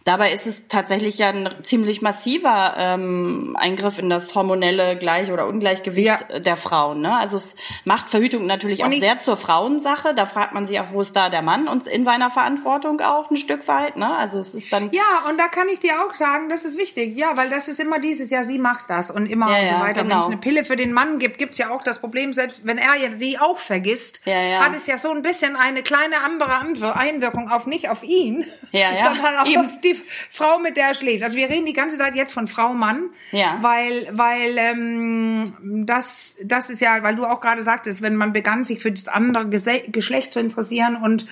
Dabei 0.03 0.31
ist 0.33 0.47
es 0.47 0.67
tatsächlich 0.67 1.19
ja 1.19 1.29
ein 1.29 1.47
ziemlich 1.61 2.01
massiver 2.01 2.73
ähm, 2.77 3.55
Eingriff 3.59 3.99
in 3.99 4.09
das 4.09 4.33
hormonelle 4.33 4.95
Gleich- 4.97 5.31
oder 5.31 5.45
Ungleichgewicht 5.47 6.07
Ja. 6.29 6.39
der 6.39 6.57
Frauen. 6.57 7.01
Ne? 7.01 7.15
Also 7.15 7.37
es 7.37 7.55
macht 7.85 8.09
Verhütung 8.09 8.47
natürlich 8.47 8.81
auch 8.83 8.87
Und 8.87 8.95
sehr 8.95 9.19
zur 9.19 9.37
Frauensache. 9.37 10.15
Da 10.15 10.25
fragt 10.25 10.53
man 10.53 10.65
sich 10.65 10.79
auch, 10.79 10.91
wo 10.91 11.01
ist 11.01 11.15
da 11.15 11.29
der 11.29 11.43
Mann 11.43 11.67
und 11.67 11.85
in 11.85 12.03
seiner 12.03 12.31
Verantwortung 12.31 12.99
auch 13.01 13.29
ein 13.29 13.37
Stück 13.37 13.67
weit. 13.67 13.95
Ne? 13.95 14.09
Also 14.15 14.39
es 14.39 14.55
ist 14.55 14.73
dann 14.73 14.89
Ja, 14.91 15.29
und 15.29 15.37
da 15.37 15.47
kann 15.49 15.69
ich 15.69 15.79
dir 15.79 16.03
auch 16.03 16.15
sagen, 16.15 16.49
das 16.49 16.65
ist 16.65 16.77
wichtig. 16.79 17.15
Ja, 17.17 17.37
weil 17.37 17.49
das 17.51 17.67
ist 17.67 17.79
immer 17.79 17.99
dieses, 17.99 18.31
ja, 18.31 18.43
sie 18.43 18.57
macht 18.57 18.89
das 18.89 19.11
und 19.11 19.27
immer 19.27 19.51
Ja, 19.51 19.57
und 19.61 19.67
so 19.67 19.73
ja, 19.75 19.81
weiter. 19.81 20.01
Und 20.01 20.07
genau. 20.07 20.15
Wenn 20.15 20.21
es 20.21 20.27
eine 20.27 20.37
Pille 20.37 20.65
für 20.65 20.75
den 20.75 20.93
Mann 20.93 21.19
gibt, 21.19 21.37
gibt's 21.37 21.57
ja 21.59 21.69
auch 21.69 21.83
das 21.83 22.01
Problem, 22.01 22.33
selbst 22.33 22.65
wenn 22.65 22.77
er 22.79 22.95
ja 22.95 23.09
die 23.09 23.37
auch 23.39 23.59
vergisst, 23.59 24.21
Ja, 24.25 24.41
ja. 24.41 24.59
hat 24.65 24.73
es 24.75 24.87
ja 24.87 24.97
so 24.97 25.11
ein 25.11 25.21
bisschen 25.21 25.55
eine 25.55 25.83
kleine 25.83 26.21
andere 26.21 26.95
Einwirkung 26.95 27.49
auf 27.51 27.67
nicht 27.67 27.89
auf 27.89 28.03
ihn, 28.03 28.45
Ja, 28.71 28.79
ja, 28.97 29.13
sondern 29.13 29.37
auch 29.37 29.45
eben. 29.45 29.65
auf 29.65 29.79
die 29.81 29.90
Frau, 30.29 30.59
mit 30.59 30.77
der 30.77 30.87
er 30.87 30.93
schläft. 30.93 31.23
Also 31.23 31.37
wir 31.37 31.49
reden 31.49 31.65
die 31.65 31.73
ganze 31.73 31.97
Zeit 31.97 32.15
jetzt 32.15 32.33
von 32.33 32.47
Frau 32.47 32.73
Mann, 32.73 33.09
Ja. 33.31 33.57
weil 33.61 34.07
weil 34.11 34.57
ähm, 34.57 35.85
das 35.85 36.37
das 36.43 36.69
ist 36.69 36.81
ja, 36.81 37.01
weil 37.03 37.15
du 37.15 37.25
auch 37.25 37.41
gerade 37.41 37.63
sagtest, 37.63 38.01
wenn 38.01 38.15
man 38.15 38.33
begann 38.33 38.63
sich 38.63 38.79
für 38.79 38.91
das 38.91 39.07
andere 39.07 39.47
Gese 39.49 39.81
Geschlecht 39.87 40.33
zu 40.33 40.39
interessieren 40.39 40.95
und 40.95 41.27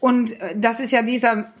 und 0.00 0.40
äh, 0.40 0.54
das 0.56 0.80
ist 0.80 0.92
ja 0.92 1.02
dieser 1.02 1.52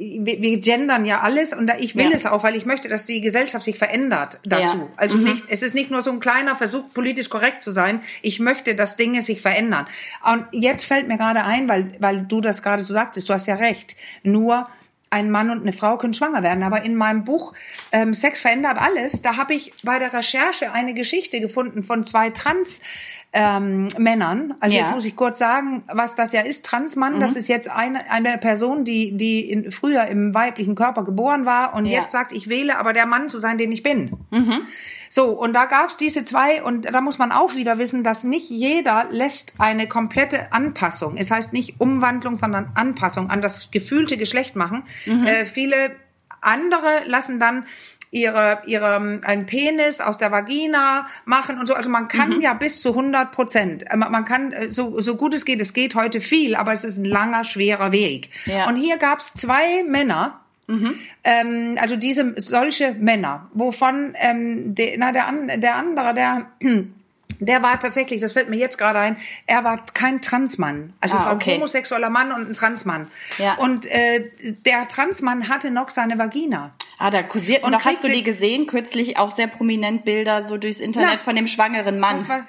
wir, 0.00 0.60
gendern 0.60 1.04
ja 1.06 1.22
alles 1.22 1.52
und 1.52 1.66
da, 1.66 1.76
ich 1.76 1.96
will 1.96 2.04
Ja. 2.04 2.12
es 2.14 2.24
auch, 2.24 2.44
weil 2.44 2.54
ich 2.54 2.64
möchte, 2.64 2.88
dass 2.88 3.04
die 3.06 3.20
Gesellschaft 3.20 3.64
sich 3.64 3.78
verändert 3.78 4.38
dazu. 4.44 4.76
Ja. 4.76 4.88
Also 4.96 5.18
nicht, 5.18 5.46
es 5.48 5.62
ist 5.62 5.74
nicht 5.74 5.90
nur 5.90 6.02
so 6.02 6.12
ein 6.12 6.20
kleiner 6.20 6.54
Versuch, 6.54 6.88
politisch 6.94 7.28
korrekt 7.28 7.64
zu 7.64 7.72
sein. 7.72 8.00
Ich 8.22 8.38
möchte, 8.38 8.76
dass 8.76 8.94
Dinge 8.96 9.22
sich 9.22 9.40
verändern. 9.42 9.88
Und 10.24 10.44
jetzt 10.52 10.84
fällt 10.84 11.08
mir 11.08 11.16
gerade 11.16 11.42
ein, 11.42 11.68
weil, 11.68 11.96
weil 11.98 12.20
du 12.20 12.40
das 12.40 12.62
gerade 12.62 12.80
so 12.82 12.94
sagtest, 12.94 13.28
du 13.28 13.34
hast 13.34 13.48
ja 13.48 13.56
recht. 13.56 13.96
Nur 14.22 14.68
ein 15.10 15.30
Mann 15.30 15.50
und 15.50 15.62
eine 15.62 15.72
Frau 15.72 15.96
können 15.96 16.14
schwanger 16.14 16.42
werden. 16.42 16.62
Aber 16.62 16.82
in 16.82 16.94
meinem 16.94 17.24
Buch 17.24 17.52
ähm, 17.92 18.14
Sex 18.14 18.40
verändert 18.40 18.78
alles, 18.78 19.22
da 19.22 19.36
habe 19.36 19.54
ich 19.54 19.72
bei 19.82 19.98
der 19.98 20.12
Recherche 20.12 20.72
eine 20.72 20.94
Geschichte 20.94 21.40
gefunden 21.40 21.82
von 21.82 22.04
zwei 22.04 22.30
Trans 22.30 22.80
ähm, 23.34 23.88
Männern. 23.98 24.54
Also 24.60 24.74
Ja. 24.76 24.84
jetzt 24.84 24.92
muss 24.94 25.04
ich 25.04 25.14
kurz 25.14 25.38
sagen, 25.38 25.84
was 25.92 26.14
das 26.14 26.32
ja 26.32 26.40
ist. 26.40 26.64
Transmann, 26.64 27.20
das 27.20 27.36
ist 27.36 27.46
jetzt 27.48 27.70
eine, 27.70 28.10
eine 28.10 28.38
Person, 28.38 28.84
die, 28.84 29.16
die 29.16 29.50
in, 29.50 29.70
früher 29.70 30.06
im 30.06 30.32
weiblichen 30.34 30.74
Körper 30.74 31.04
geboren 31.04 31.44
war 31.44 31.74
und 31.74 31.84
Ja. 31.86 32.00
jetzt 32.00 32.12
sagt, 32.12 32.32
ich 32.32 32.48
wähle 32.48 32.78
aber 32.78 32.92
der 32.94 33.04
Mann 33.06 33.28
zu 33.28 33.38
sein, 33.38 33.58
den 33.58 33.70
ich 33.70 33.82
bin. 33.82 34.12
So, 35.10 35.26
und 35.38 35.52
da 35.52 35.66
gab's 35.66 35.96
diese 35.98 36.24
zwei, 36.24 36.62
und 36.62 36.84
da 36.92 37.00
muss 37.02 37.18
man 37.18 37.30
auch 37.32 37.54
wieder 37.54 37.78
wissen, 37.78 38.02
dass 38.02 38.24
nicht 38.24 38.48
jeder 38.50 39.06
lässt 39.10 39.54
eine 39.58 39.86
komplette 39.88 40.52
Anpassung, 40.52 41.16
es 41.16 41.30
heißt 41.30 41.52
nicht 41.52 41.80
Umwandlung, 41.80 42.36
sondern 42.36 42.70
Anpassung 42.74 43.30
an 43.30 43.40
das 43.42 43.70
gefühlte 43.70 44.16
Geschlecht 44.16 44.56
machen. 44.56 44.84
Äh, 45.06 45.44
viele 45.46 45.92
andere 46.40 47.04
lassen 47.06 47.40
dann 47.40 47.64
ihre, 48.10 48.62
ihre, 48.66 49.20
einen 49.22 49.46
Penis 49.46 50.00
aus 50.00 50.18
der 50.18 50.30
Vagina 50.30 51.06
machen 51.24 51.58
und 51.58 51.66
so. 51.66 51.74
Also 51.74 51.90
man 51.90 52.08
kann 52.08 52.36
mhm. 52.36 52.40
ja 52.40 52.54
bis 52.54 52.80
zu 52.80 52.90
100 52.90 53.32
Prozent. 53.32 53.84
Man, 53.94 54.10
man 54.10 54.24
kann, 54.24 54.52
äh, 54.52 54.70
so, 54.70 55.00
so 55.00 55.16
gut 55.16 55.34
es 55.34 55.44
geht, 55.44 55.60
es 55.60 55.74
geht 55.74 55.94
heute 55.94 56.20
viel, 56.20 56.54
aber 56.54 56.72
es 56.72 56.84
ist 56.84 56.98
ein 56.98 57.04
langer, 57.04 57.44
schwerer 57.44 57.92
Weg. 57.92 58.30
Ja. 58.46 58.66
Und 58.68 58.76
hier 58.76 58.96
gab 58.96 59.20
es 59.20 59.34
zwei 59.34 59.82
Männer, 59.84 60.40
Mhm. 60.70 60.96
Ähm, 61.24 61.76
also 61.80 61.96
diese 61.96 62.34
solche 62.36 62.92
Männer, 62.92 63.48
wovon 63.54 64.12
ähm, 64.16 64.74
de, 64.74 64.98
na, 64.98 65.12
der, 65.12 65.56
der 65.56 65.76
andere, 65.76 66.12
der 66.12 66.46
der 67.40 67.62
war 67.62 67.78
tatsächlich, 67.78 68.20
das 68.20 68.32
fällt 68.32 68.48
mir 68.48 68.56
jetzt 68.56 68.78
gerade 68.78 68.98
ein, 68.98 69.16
er 69.46 69.64
war 69.64 69.84
kein 69.94 70.20
Transmann. 70.20 70.92
Also 71.00 71.16
ah, 71.16 71.20
es 71.20 71.26
war 71.26 71.34
okay. 71.34 71.52
ein 71.52 71.56
homosexueller 71.56 72.10
Mann 72.10 72.32
und 72.32 72.48
ein 72.50 72.54
Transmann. 72.54 73.08
Ja. 73.38 73.54
Und 73.54 73.86
äh, 73.86 74.30
der 74.64 74.88
Transmann 74.88 75.48
hatte 75.48 75.70
noch 75.70 75.88
seine 75.88 76.18
Vagina. 76.18 76.72
Ah, 76.98 77.10
da 77.10 77.22
kursierten 77.22 77.70
doch, 77.70 77.84
hast 77.84 78.02
du 78.02 78.08
die 78.08 78.22
gesehen? 78.22 78.66
Kürzlich 78.66 79.18
auch 79.18 79.30
sehr 79.30 79.46
prominent 79.46 80.04
Bilder 80.04 80.42
so 80.42 80.56
durchs 80.56 80.80
Internet 80.80 81.10
na, 81.14 81.18
von 81.18 81.36
dem 81.36 81.46
schwangeren 81.46 82.00
Mann. 82.00 82.16
Das 82.18 82.28
war, 82.28 82.46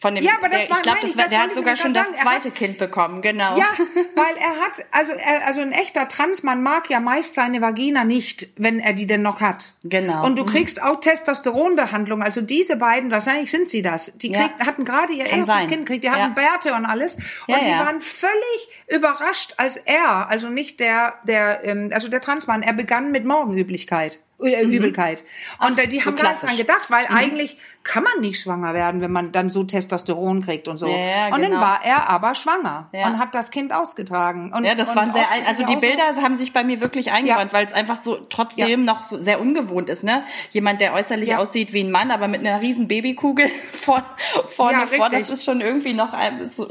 von 0.00 0.14
dem, 0.14 0.24
ja, 0.24 0.32
aber 0.38 0.48
das 0.48 0.62
der, 0.62 0.70
war, 0.70 0.76
ich 0.78 0.82
glaube, 1.12 1.28
der 1.28 1.42
hat 1.42 1.54
sogar 1.54 1.76
schon 1.76 1.92
sagen. 1.92 2.08
das 2.10 2.22
zweite 2.22 2.48
hat, 2.48 2.54
Kind 2.54 2.78
bekommen, 2.78 3.20
genau. 3.20 3.58
Ja, 3.58 3.66
weil 4.16 4.34
er 4.38 4.56
hat, 4.56 4.82
also, 4.92 5.12
er, 5.12 5.46
also 5.46 5.60
ein 5.60 5.72
echter 5.72 6.08
Transmann 6.08 6.62
mag 6.62 6.88
ja 6.88 7.00
meist 7.00 7.34
seine 7.34 7.60
Vagina 7.60 8.04
nicht, 8.04 8.48
wenn 8.56 8.80
er 8.80 8.94
die 8.94 9.06
denn 9.06 9.20
noch 9.20 9.42
hat. 9.42 9.74
Genau. 9.84 10.24
Und 10.24 10.38
du 10.38 10.44
mhm. 10.44 10.48
kriegst 10.48 10.82
auch 10.82 11.00
Testosteronbehandlung. 11.00 12.22
Also 12.22 12.40
diese 12.40 12.76
beiden, 12.76 13.10
wahrscheinlich 13.10 13.50
sind 13.50 13.68
sie 13.68 13.82
das. 13.82 14.16
Die 14.16 14.32
krieg, 14.32 14.54
ja. 14.58 14.66
hatten 14.66 14.86
gerade 14.86 15.12
ihr 15.12 15.24
Kann 15.24 15.40
erstes 15.40 15.54
sein. 15.54 15.68
Kind 15.68 15.84
gekriegt, 15.84 16.04
die 16.04 16.10
hatten 16.10 16.34
ja. 16.34 16.48
Bärte 16.50 16.72
und 16.72 16.86
alles. 16.86 17.16
Und 17.16 17.24
ja, 17.48 17.58
die 17.58 17.70
waren 17.70 18.00
völlig 18.00 18.68
überrascht, 18.88 19.52
als 19.58 19.76
er, 19.76 20.30
also 20.30 20.48
nicht 20.48 20.80
der, 20.80 21.16
der, 21.24 21.62
ähm, 21.64 21.90
also 21.92 22.08
der 22.08 22.22
Transmann, 22.22 22.62
er 22.62 22.72
begann 22.72 23.12
mit 23.12 23.26
Morgenüblichkeit. 23.26 24.18
Äh, 24.42 24.64
mhm. 24.64 24.72
Übelkeit. 24.72 25.22
Und 25.58 25.78
Ach, 25.78 25.86
die 25.86 26.02
haben 26.02 26.16
so 26.16 26.22
gar 26.22 26.32
nicht 26.32 26.42
dran 26.42 26.56
gedacht, 26.56 26.90
weil 26.90 27.04
mhm. 27.04 27.16
eigentlich 27.16 27.58
kann 27.82 28.04
man 28.04 28.20
nicht 28.20 28.40
schwanger 28.40 28.74
werden, 28.74 29.00
wenn 29.00 29.10
man 29.10 29.32
dann 29.32 29.48
so 29.48 29.64
Testosteron 29.64 30.42
kriegt 30.42 30.68
und 30.68 30.76
so. 30.76 30.86
Ja, 30.86 30.96
ja, 30.96 31.26
und 31.28 31.40
genau. 31.40 31.52
dann 31.52 31.60
war 31.60 31.80
er 31.82 32.10
aber 32.10 32.34
schwanger 32.34 32.90
ja. 32.92 33.06
und 33.06 33.18
hat 33.18 33.34
das 33.34 33.50
Kind 33.50 33.72
ausgetragen. 33.72 34.52
Und, 34.52 34.64
ja, 34.64 34.74
das 34.74 34.94
waren 34.94 35.12
sehr, 35.12 35.24
also 35.46 35.64
die 35.64 35.76
Bilder 35.76 36.14
so 36.14 36.22
haben 36.22 36.36
sich 36.36 36.52
bei 36.52 36.62
mir 36.62 36.80
wirklich 36.82 37.10
eingebrannt, 37.10 37.54
weil 37.54 37.64
es 37.64 37.72
einfach 37.72 37.96
so 37.96 38.16
trotzdem 38.16 38.84
noch 38.84 39.02
so 39.02 39.22
sehr 39.22 39.40
ungewohnt 39.40 39.88
ist, 39.88 40.04
ne? 40.04 40.24
Jemand, 40.50 40.82
der 40.82 40.92
äußerlich 40.92 41.36
aussieht 41.36 41.72
wie 41.72 41.82
ein 41.82 41.90
Mann, 41.90 42.10
aber 42.10 42.28
mit 42.28 42.40
einer 42.40 42.60
riesen 42.60 42.86
Babykugel 42.86 43.50
vor, 43.72 44.04
vorne 44.48 44.86
vor, 44.86 45.08
das 45.08 45.30
ist 45.30 45.44
schon 45.44 45.62
irgendwie 45.62 45.94
noch, 45.94 46.14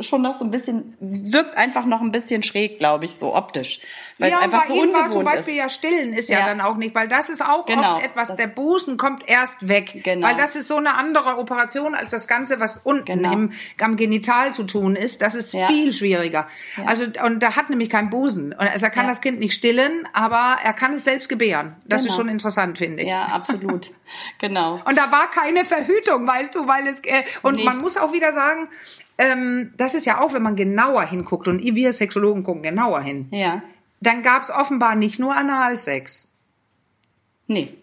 schon 0.01 0.22
noch 0.22 0.36
so 0.36 0.46
ein 0.46 0.51
bisschen, 0.51 0.96
wirkt 1.00 1.58
einfach 1.58 1.86
noch 1.86 2.01
ein 2.01 2.12
bisschen 2.12 2.44
schräg, 2.44 2.78
glaube 2.78 3.06
ich, 3.06 3.16
so 3.16 3.36
optisch. 3.36 3.80
Weil 4.20 4.34
es 4.34 4.38
einfach 4.38 4.66
so 4.66 4.74
ungewohnt 4.74 4.94
war 4.94 5.12
zum 5.12 5.24
Beispiel 5.24 5.54
ist. 5.54 5.60
ja 5.60 5.70
stillen 5.70 6.13
ist 6.13 6.30
ja. 6.30 6.46
dann 6.46 6.60
auch 6.60 6.75
nicht, 6.75 6.94
weil 6.94 7.08
das 7.08 7.30
ist 7.30 7.42
auch 7.42 7.66
genau, 7.66 7.96
oft 7.96 8.06
etwas, 8.06 8.36
der 8.36 8.48
Busen 8.48 8.98
kommt 8.98 9.28
erst 9.28 9.68
weg. 9.68 10.04
Genau. 10.04 10.28
Weil 10.28 10.36
das 10.36 10.58
ist 10.58 10.68
so 10.68 10.75
eine 10.75 10.99
andere 11.00 11.38
Operation 11.38 11.96
als 11.96 12.12
das 12.12 12.27
Ganze, 12.27 12.60
was 12.60 12.77
unten 12.77 13.06
genau. 13.06 13.34
im, 13.34 13.53
am 13.79 13.96
Genital 13.96 14.53
zu 14.53 14.63
tun 14.63 14.96
ist. 14.96 15.22
Das 15.22 15.34
ist 15.34 15.53
ja. 15.53 15.68
viel 15.68 15.94
schwieriger. 15.94 16.48
Ja. 16.77 16.86
Also, 16.86 17.06
und 17.24 17.41
da 17.41 17.56
hat 17.56 17.70
nämlich 17.70 17.89
kein 17.89 18.10
Busen. 18.10 18.53
Also 18.53 18.86
er 18.86 18.91
kann 18.91 19.06
ja. 19.06 19.10
das 19.10 19.22
Kind 19.22 19.39
nicht 19.39 19.53
stillen, 19.53 20.08
aber 20.13 20.58
er 20.63 20.74
kann 20.74 20.94
es 20.94 21.03
selbst 21.03 21.29
gebären. 21.29 21.75
Das 21.86 22.01
genau. 22.01 22.12
ist 22.12 22.18
schon 22.18 22.29
interessant, 22.29 22.77
finde 22.77 23.03
ich. 23.03 23.10
Ja, 23.10 23.25
absolut. 23.25 23.91
genau. 24.39 24.82
Und 24.86 24.98
da 24.98 25.12
war 25.12 25.32
keine 25.32 25.65
Verhütung, 25.65 26.27
weißt 26.27 26.53
du, 26.53 26.68
weil 26.68 26.88
es, 26.88 27.00
äh, 27.06 27.24
und 27.41 27.56
nee. 27.56 27.63
man 27.63 27.79
muss 27.79 27.98
auch 27.98 28.13
wieder 28.13 28.34
sagen, 28.34 28.68
ähm, 29.18 29.74
das 29.77 29.96
ist 29.96 30.06
ja 30.06 30.22
auch, 30.22 30.34
wenn 30.34 30.44
man 30.44 30.56
genauer 30.56 31.03
hinguckt 31.03 31.48
und 31.48 31.62
wir 31.63 31.94
Sexologen 31.94 32.44
gucken 32.44 32.63
genauer 32.63 33.01
hin. 33.01 33.27
Ja. 33.32 33.62
Dann 34.01 34.24
gab 34.24 34.44
es 34.44 34.51
offenbar 34.51 34.96
nicht 34.96 35.20
nur 35.20 35.36
Analsex. 35.36 36.29
Nee. 37.48 37.74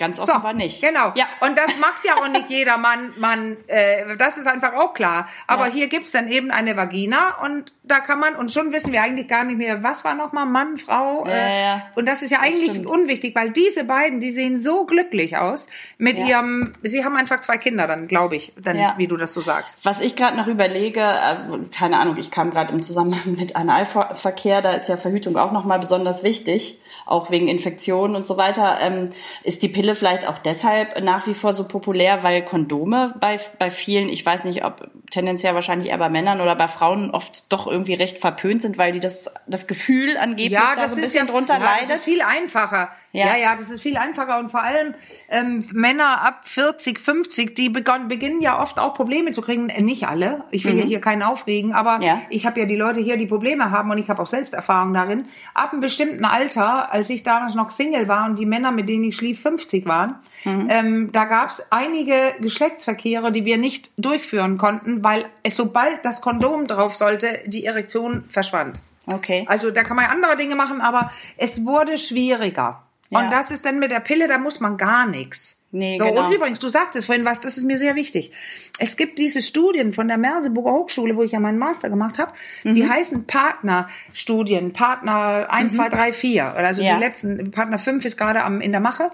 Ganz 0.00 0.18
offenbar 0.18 0.52
so, 0.52 0.56
nicht. 0.56 0.80
Genau. 0.80 1.12
Ja. 1.14 1.26
Und 1.40 1.58
das 1.58 1.78
macht 1.78 2.06
ja 2.06 2.14
auch 2.14 2.28
nicht 2.28 2.46
jeder 2.48 2.78
Mann. 2.78 3.12
Mann 3.18 3.58
äh, 3.66 4.16
das 4.16 4.38
ist 4.38 4.46
einfach 4.46 4.72
auch 4.72 4.94
klar. 4.94 5.28
Aber 5.46 5.66
ja. 5.66 5.74
hier 5.74 5.88
gibt's 5.88 6.10
dann 6.10 6.26
eben 6.26 6.50
eine 6.50 6.74
Vagina 6.74 7.44
und 7.44 7.74
da 7.82 8.00
kann 8.00 8.18
man, 8.18 8.34
und 8.34 8.50
schon 8.50 8.72
wissen 8.72 8.92
wir 8.92 9.02
eigentlich 9.02 9.28
gar 9.28 9.44
nicht 9.44 9.58
mehr, 9.58 9.82
was 9.82 10.02
war 10.02 10.14
nochmal 10.14 10.46
Mann, 10.46 10.78
Frau. 10.78 11.26
Ja, 11.26 11.32
äh, 11.32 11.62
ja. 11.62 11.82
Und 11.96 12.06
das 12.06 12.22
ist 12.22 12.30
ja 12.30 12.40
eigentlich 12.40 12.70
stimmt. 12.70 12.88
unwichtig, 12.88 13.34
weil 13.34 13.50
diese 13.50 13.84
beiden, 13.84 14.20
die 14.20 14.30
sehen 14.30 14.58
so 14.58 14.86
glücklich 14.86 15.36
aus 15.36 15.68
mit 15.98 16.18
ihrem, 16.18 16.72
sie 16.82 17.04
haben 17.04 17.16
einfach 17.16 17.40
zwei 17.40 17.58
Kinder 17.58 17.86
dann, 17.86 18.08
glaube 18.08 18.36
ich, 18.36 18.54
dann, 18.58 18.78
wie 18.96 19.06
du 19.06 19.18
das 19.18 19.34
so 19.34 19.42
sagst. 19.42 19.80
Was 19.82 20.00
ich 20.00 20.16
gerade 20.16 20.34
noch 20.34 20.46
überlege, 20.46 21.00
äh, 21.00 21.36
keine 21.76 21.98
Ahnung, 21.98 22.16
ich 22.16 22.30
kam 22.30 22.50
gerade 22.50 22.72
im 22.72 22.82
Zusammenhang 22.82 23.36
mit 23.36 23.54
Analverkehr, 23.54 24.62
da 24.62 24.72
ist 24.72 24.88
ja 24.88 24.96
Verhütung 24.96 25.36
auch 25.36 25.52
nochmal 25.52 25.78
besonders 25.78 26.22
wichtig 26.22 26.80
auch 27.10 27.30
wegen 27.30 27.48
Infektionen 27.48 28.14
und 28.14 28.26
so 28.26 28.36
weiter. 28.36 28.78
Ähm, 28.80 29.10
ist 29.42 29.62
die 29.62 29.68
Pille 29.68 29.89
vielleicht 29.94 30.26
auch 30.26 30.38
deshalb 30.38 31.02
nach 31.02 31.26
wie 31.26 31.34
vor 31.34 31.52
so 31.52 31.64
populär, 31.64 32.22
weil 32.22 32.44
Kondome 32.44 33.14
bei, 33.20 33.38
bei 33.58 33.70
vielen, 33.70 34.08
ich 34.08 34.24
weiß 34.24 34.44
nicht, 34.44 34.64
ob 34.64 34.90
tendenziell 35.10 35.54
wahrscheinlich 35.54 35.90
eher 35.90 35.98
bei 35.98 36.08
Männern 36.08 36.40
oder 36.40 36.54
bei 36.56 36.68
Frauen 36.68 37.10
oft 37.10 37.44
doch 37.52 37.66
irgendwie 37.66 37.94
recht 37.94 38.18
verpönt 38.18 38.62
sind, 38.62 38.78
weil 38.78 38.92
die 38.92 39.00
das, 39.00 39.30
das 39.46 39.66
Gefühl 39.66 40.16
angeblich 40.16 40.52
ja, 40.52 40.74
da 40.76 40.88
so 40.88 40.96
ein 40.96 41.02
bisschen 41.02 41.26
ja, 41.26 41.32
drunter 41.32 41.58
ja, 41.58 41.64
leidet. 41.64 41.90
Das 41.90 41.96
ist 41.98 42.04
viel 42.04 42.22
einfacher. 42.22 42.90
Ja. 43.12 43.26
ja, 43.26 43.36
ja, 43.36 43.56
das 43.56 43.70
ist 43.70 43.82
viel 43.82 43.96
einfacher 43.96 44.38
und 44.38 44.50
vor 44.50 44.62
allem 44.62 44.94
ähm, 45.28 45.66
Männer 45.72 46.22
ab 46.22 46.46
40, 46.46 47.00
50, 47.00 47.56
die 47.56 47.68
begonnen, 47.68 48.06
beginnen 48.06 48.40
ja 48.40 48.62
oft 48.62 48.78
auch 48.78 48.94
Probleme 48.94 49.32
zu 49.32 49.42
kriegen. 49.42 49.68
Äh, 49.68 49.82
nicht 49.82 50.06
alle, 50.06 50.44
ich 50.52 50.64
will 50.64 50.74
mhm. 50.74 50.78
ja 50.80 50.84
hier 50.84 51.00
keinen 51.00 51.22
aufregen, 51.22 51.72
aber 51.72 51.98
ja. 52.00 52.22
ich 52.30 52.46
habe 52.46 52.60
ja 52.60 52.66
die 52.66 52.76
Leute 52.76 53.00
hier, 53.00 53.16
die 53.16 53.26
Probleme 53.26 53.72
haben 53.72 53.90
und 53.90 53.98
ich 53.98 54.08
habe 54.08 54.22
auch 54.22 54.28
selbst 54.28 54.54
Erfahrung 54.54 54.94
darin. 54.94 55.26
Ab 55.54 55.72
einem 55.72 55.80
bestimmten 55.80 56.24
Alter, 56.24 56.92
als 56.92 57.10
ich 57.10 57.24
damals 57.24 57.56
noch 57.56 57.70
Single 57.70 58.06
war 58.06 58.26
und 58.26 58.38
die 58.38 58.46
Männer, 58.46 58.70
mit 58.70 58.88
denen 58.88 59.02
ich 59.02 59.16
schlief, 59.16 59.40
50 59.40 59.86
waren, 59.86 60.14
mhm. 60.44 60.68
ähm, 60.70 61.12
da 61.12 61.24
gab 61.24 61.50
es 61.50 61.66
einige 61.70 62.34
Geschlechtsverkehre, 62.40 63.32
die 63.32 63.44
wir 63.44 63.58
nicht 63.58 63.90
durchführen 63.96 64.56
konnten, 64.56 65.02
weil 65.02 65.24
es 65.42 65.56
sobald 65.56 66.04
das 66.04 66.20
Kondom 66.20 66.68
drauf 66.68 66.94
sollte, 66.94 67.40
die 67.46 67.64
Erektion 67.64 68.24
verschwand. 68.28 68.80
Okay. 69.06 69.44
Also 69.48 69.72
da 69.72 69.82
kann 69.82 69.96
man 69.96 70.06
andere 70.06 70.36
Dinge 70.36 70.54
machen, 70.54 70.80
aber 70.80 71.10
es 71.36 71.66
wurde 71.66 71.98
schwieriger. 71.98 72.84
Ja. 73.10 73.20
Und 73.20 73.30
das 73.32 73.50
ist 73.50 73.64
dann 73.64 73.78
mit 73.78 73.90
der 73.90 74.00
Pille, 74.00 74.28
da 74.28 74.38
muss 74.38 74.60
man 74.60 74.76
gar 74.76 75.06
nichts. 75.06 75.60
Nee, 75.72 75.96
so, 75.96 76.04
genau. 76.04 76.26
und 76.26 76.34
übrigens, 76.34 76.58
du 76.58 76.68
sagtest 76.68 77.06
vorhin 77.06 77.24
was, 77.24 77.40
das 77.40 77.56
ist 77.56 77.62
mir 77.62 77.78
sehr 77.78 77.94
wichtig. 77.94 78.32
Es 78.78 78.96
gibt 78.96 79.18
diese 79.18 79.40
Studien 79.40 79.92
von 79.92 80.08
der 80.08 80.18
Merseburger 80.18 80.72
Hochschule, 80.72 81.16
wo 81.16 81.22
ich 81.22 81.30
ja 81.30 81.38
meinen 81.38 81.58
Master 81.58 81.90
gemacht 81.90 82.18
habe, 82.18 82.32
mhm. 82.64 82.74
die 82.74 82.88
heißen 82.88 83.26
Partnerstudien, 83.26 84.72
Partner 84.72 85.46
1, 85.48 85.72
mhm. 85.72 85.76
2, 85.76 85.88
3, 85.88 86.12
4. 86.12 86.44
Also 86.54 86.82
ja. 86.82 86.94
die 86.94 87.00
letzten, 87.00 87.50
Partner 87.52 87.78
5 87.78 88.04
ist 88.04 88.16
gerade 88.16 88.42
am, 88.42 88.60
in 88.60 88.72
der 88.72 88.80
Mache. 88.80 89.12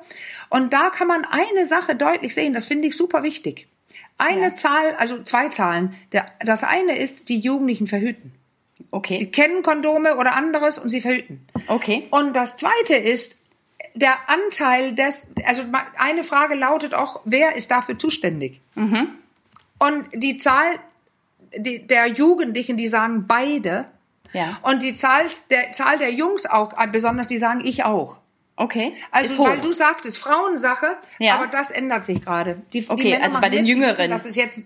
Und 0.49 0.73
da 0.73 0.89
kann 0.89 1.09
man 1.09 1.27
eine 1.31 1.67
Sache 1.67 1.95
deutlich 1.95 2.35
sehen, 2.35 2.55
das 2.55 2.67
finde 2.67 2.89
ich 2.89 2.97
super 2.97 3.23
wichtig. 3.23 3.67
Eine 4.19 4.49
ja. 4.49 4.55
Zahl, 4.55 4.95
also 4.97 5.23
zwei 5.23 5.51
Zahlen. 5.51 5.95
Der, 6.13 6.27
das 6.41 6.65
eine 6.65 6.97
ist, 6.99 7.29
die 7.29 7.39
Jugendlichen 7.39 7.87
verhüten. 7.87 8.33
Okay. 8.91 9.17
Sie 9.17 9.31
kennen 9.31 9.63
Kondome 9.63 10.17
oder 10.17 10.35
anderes 10.35 10.79
und 10.79 10.89
sie 10.89 11.03
verhüten. 11.03 11.47
Okay. 11.67 12.07
Und 12.11 12.35
das 12.35 12.57
zweite 12.57 12.95
ist, 12.95 13.43
der 13.97 14.17
Anteil 14.29 14.95
des, 14.95 15.29
also 15.45 15.63
eine 15.99 16.23
Frage 16.23 16.55
lautet 16.55 16.95
auch, 16.95 17.21
wer 17.25 17.57
ist 17.57 17.71
dafür 17.71 17.99
zuständig? 17.99 18.61
Mhm. 18.75 19.09
Und 19.79 20.07
die 20.15 20.39
Zahl 20.39 20.79
die, 21.57 21.87
der 21.87 22.07
Jugendlichen, 22.07 22.77
die 22.77 22.89
sagen 22.89 23.27
beide. 23.27 23.87
Ja. 24.33 24.59
Und 24.63 24.83
die 24.83 24.95
Zahl 24.95 25.25
der, 25.51 25.71
Zahl 25.71 25.99
der 25.99 26.13
Jungs 26.13 26.47
auch, 26.47 26.73
besonders, 26.93 27.27
die 27.27 27.39
sagen 27.39 27.63
ich 27.65 27.85
auch. 27.85 28.19
Okay. 28.57 28.95
Also, 29.11 29.45
weil 29.45 29.59
du 29.59 29.73
sagtest 29.73 30.19
Frauensache, 30.19 30.97
ja. 31.19 31.35
aber 31.35 31.47
das 31.47 31.71
ändert 31.71 32.05
sich 32.05 32.25
gerade. 32.25 32.63
Die, 32.73 32.85
okay, 32.89 33.17
die 33.17 33.23
also 33.23 33.39
bei 33.39 33.51
den 33.51 33.63
mit, 33.63 33.69
Jüngeren. 33.69 34.11
Das 34.11 34.25
ist 34.25 34.37
jetzt 34.37 34.61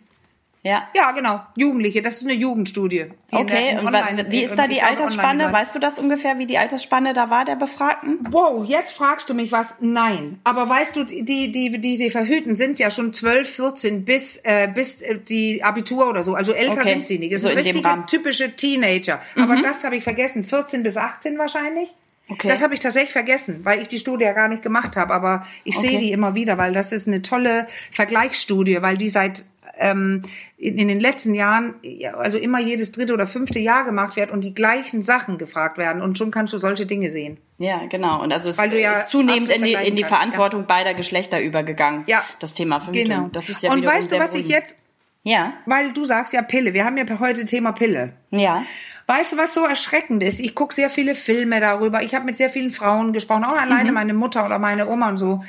ja. 0.63 0.89
Ja, 0.95 1.13
genau. 1.13 1.41
Jugendliche. 1.57 2.03
Das 2.03 2.17
ist 2.17 2.25
eine 2.25 2.35
Jugendstudie. 2.35 3.07
Okay. 3.31 3.79
Und 3.79 4.31
wie 4.31 4.43
ist 4.43 4.59
da 4.59 4.67
die 4.67 4.83
Altersspanne? 4.83 5.51
Weißt 5.53 5.75
du 5.75 5.79
das 5.79 5.99
ungefähr, 5.99 6.39
wie 6.39 6.47
die 6.47 6.59
Altersspanne 6.59 7.15
da 7.15 7.31
war 7.31 7.47
der 7.47 7.57
Befragten? 7.57 8.19
Wow, 8.31 8.67
jetzt 8.67 8.93
fragst 8.93 9.31
du 9.31 9.35
mich 9.35 9.53
was. 9.53 9.77
Nein. 9.81 10.39
Aber 10.45 10.69
weißt 10.69 10.97
du, 10.97 11.05
die, 11.05 11.25
die, 11.25 11.51
die, 11.51 11.81
die 11.81 12.11
Verhüten 12.11 12.57
sind 12.57 12.79
ja 12.79 12.91
schon 12.91 13.15
12, 13.15 13.49
14 13.49 14.05
bis, 14.05 14.37
äh, 14.45 14.69
bis 14.73 15.01
äh, 15.01 15.19
die 15.19 15.65
Abitur 15.65 16.09
oder 16.09 16.23
so. 16.23 16.35
Also 16.35 16.53
älter 16.53 16.83
okay. 16.83 16.91
sind 16.91 17.07
sie 17.07 17.19
nicht. 17.19 17.33
Das 17.33 17.43
so 17.43 17.49
sind 17.49 17.59
richtige, 17.59 18.05
typische 18.07 18.55
Teenager. 18.55 19.21
Mhm. 19.35 19.43
Aber 19.43 19.63
das 19.63 19.83
habe 19.85 19.97
ich 19.97 20.05
vergessen. 20.05 20.45
14 20.45 20.83
bis 20.83 20.99
18 20.99 21.39
wahrscheinlich. 21.39 21.95
Okay. 22.29 22.49
Das 22.49 22.63
habe 22.63 22.75
ich 22.75 22.81
tatsächlich 22.81 23.13
vergessen, 23.13 23.61
weil 23.65 23.83
ich 23.83 23.89
die 23.89 23.99
Studie 23.99 24.25
ja 24.25 24.33
gar 24.33 24.47
nicht 24.47 24.63
gemacht 24.63 24.97
habe. 24.97 25.13
Aber 25.15 25.47
ich 25.65 25.77
okay. 25.77 25.89
sehe 25.89 25.99
die 25.99 26.13
immer 26.13 26.35
wieder, 26.35 26.59
weil 26.59 26.73
das 26.73 26.93
ist 26.93 27.09
eine 27.09 27.23
tolle 27.23 27.67
Vergleichsstudie, 27.91 28.83
weil 28.83 28.99
die 28.99 29.09
seit 29.09 29.45
ähm, 29.81 30.23
in, 30.57 30.79
in 30.79 30.89
den 30.89 31.01
letzten 31.01 31.35
Jahren 31.35 31.75
also 32.17 32.39
immer 32.39 32.61
jedes 32.61 32.93
dritte 32.93 33.15
oder 33.15 33.27
fünfte 33.27 33.59
Jahr 33.59 33.85
gemacht 33.85 34.17
wird 34.17 34.31
und 34.31 34.45
die 34.45 34.55
gleichen 34.55 35.03
Sachen 35.03 35.39
gefragt 35.39 35.79
werden 35.79 36.03
und 36.03 36.19
schon 36.19 36.31
kannst 36.31 36.53
du 36.53 36.59
solche 36.59 36.87
Dinge 36.87 37.11
sehen. 37.11 37.39
Ja, 37.59 37.87
genau. 37.89 38.23
Und 38.23 38.33
also 38.33 38.49
es 38.49 38.59
Weil 38.59 38.71
du 38.71 38.81
ja 38.81 39.01
ist 39.01 39.11
zunehmend 39.11 39.51
in 39.51 39.65
die, 39.65 39.73
in 39.73 39.97
die 39.97 40.05
Verantwortung 40.05 40.61
ja. 40.61 40.67
beider 40.67 40.95
Geschlechter 40.95 41.41
übergegangen. 41.41 42.05
Ja. 42.07 42.23
Das 42.39 42.55
Thema 42.55 42.81
Verhütung. 42.81 43.17
Genau. 43.17 43.29
Das 43.33 43.49
ist 43.49 43.63
ja 43.63 43.73
und 43.73 43.85
weißt 43.85 44.13
du, 44.13 44.19
was 44.19 44.35
ich 44.35 44.49
jetzt 44.49 44.77
Ja. 45.23 45.55
Weil 45.67 45.93
du 45.93 46.05
sagst 46.05 46.33
ja 46.33 46.43
Pille. 46.43 46.73
Wir 46.75 46.85
haben 46.85 46.97
ja 46.97 47.05
heute 47.19 47.45
Thema 47.47 47.73
Pille. 47.73 48.13
Ja. 48.31 48.65
Weißt 49.07 49.33
du, 49.33 49.37
was 49.37 49.55
so 49.55 49.65
erschreckend 49.65 50.23
ist? 50.23 50.39
Ich 50.41 50.55
gucke 50.55 50.73
sehr 50.73 50.89
viele 50.89 51.17
Filme 51.17 51.59
darüber. 51.59 52.03
Ich 52.03 52.15
habe 52.15 52.25
mit 52.25 52.37
sehr 52.37 52.49
vielen 52.49 52.71
Frauen 52.71 53.13
gesprochen, 53.13 53.45
auch 53.45 53.59
alleine 53.59 53.91
meine 53.91 54.15
Mutter 54.15 54.47
oder 54.47 54.59
meine 54.61 54.89
Oma 54.89 55.09
und 55.09 55.17
so. 55.17 55.43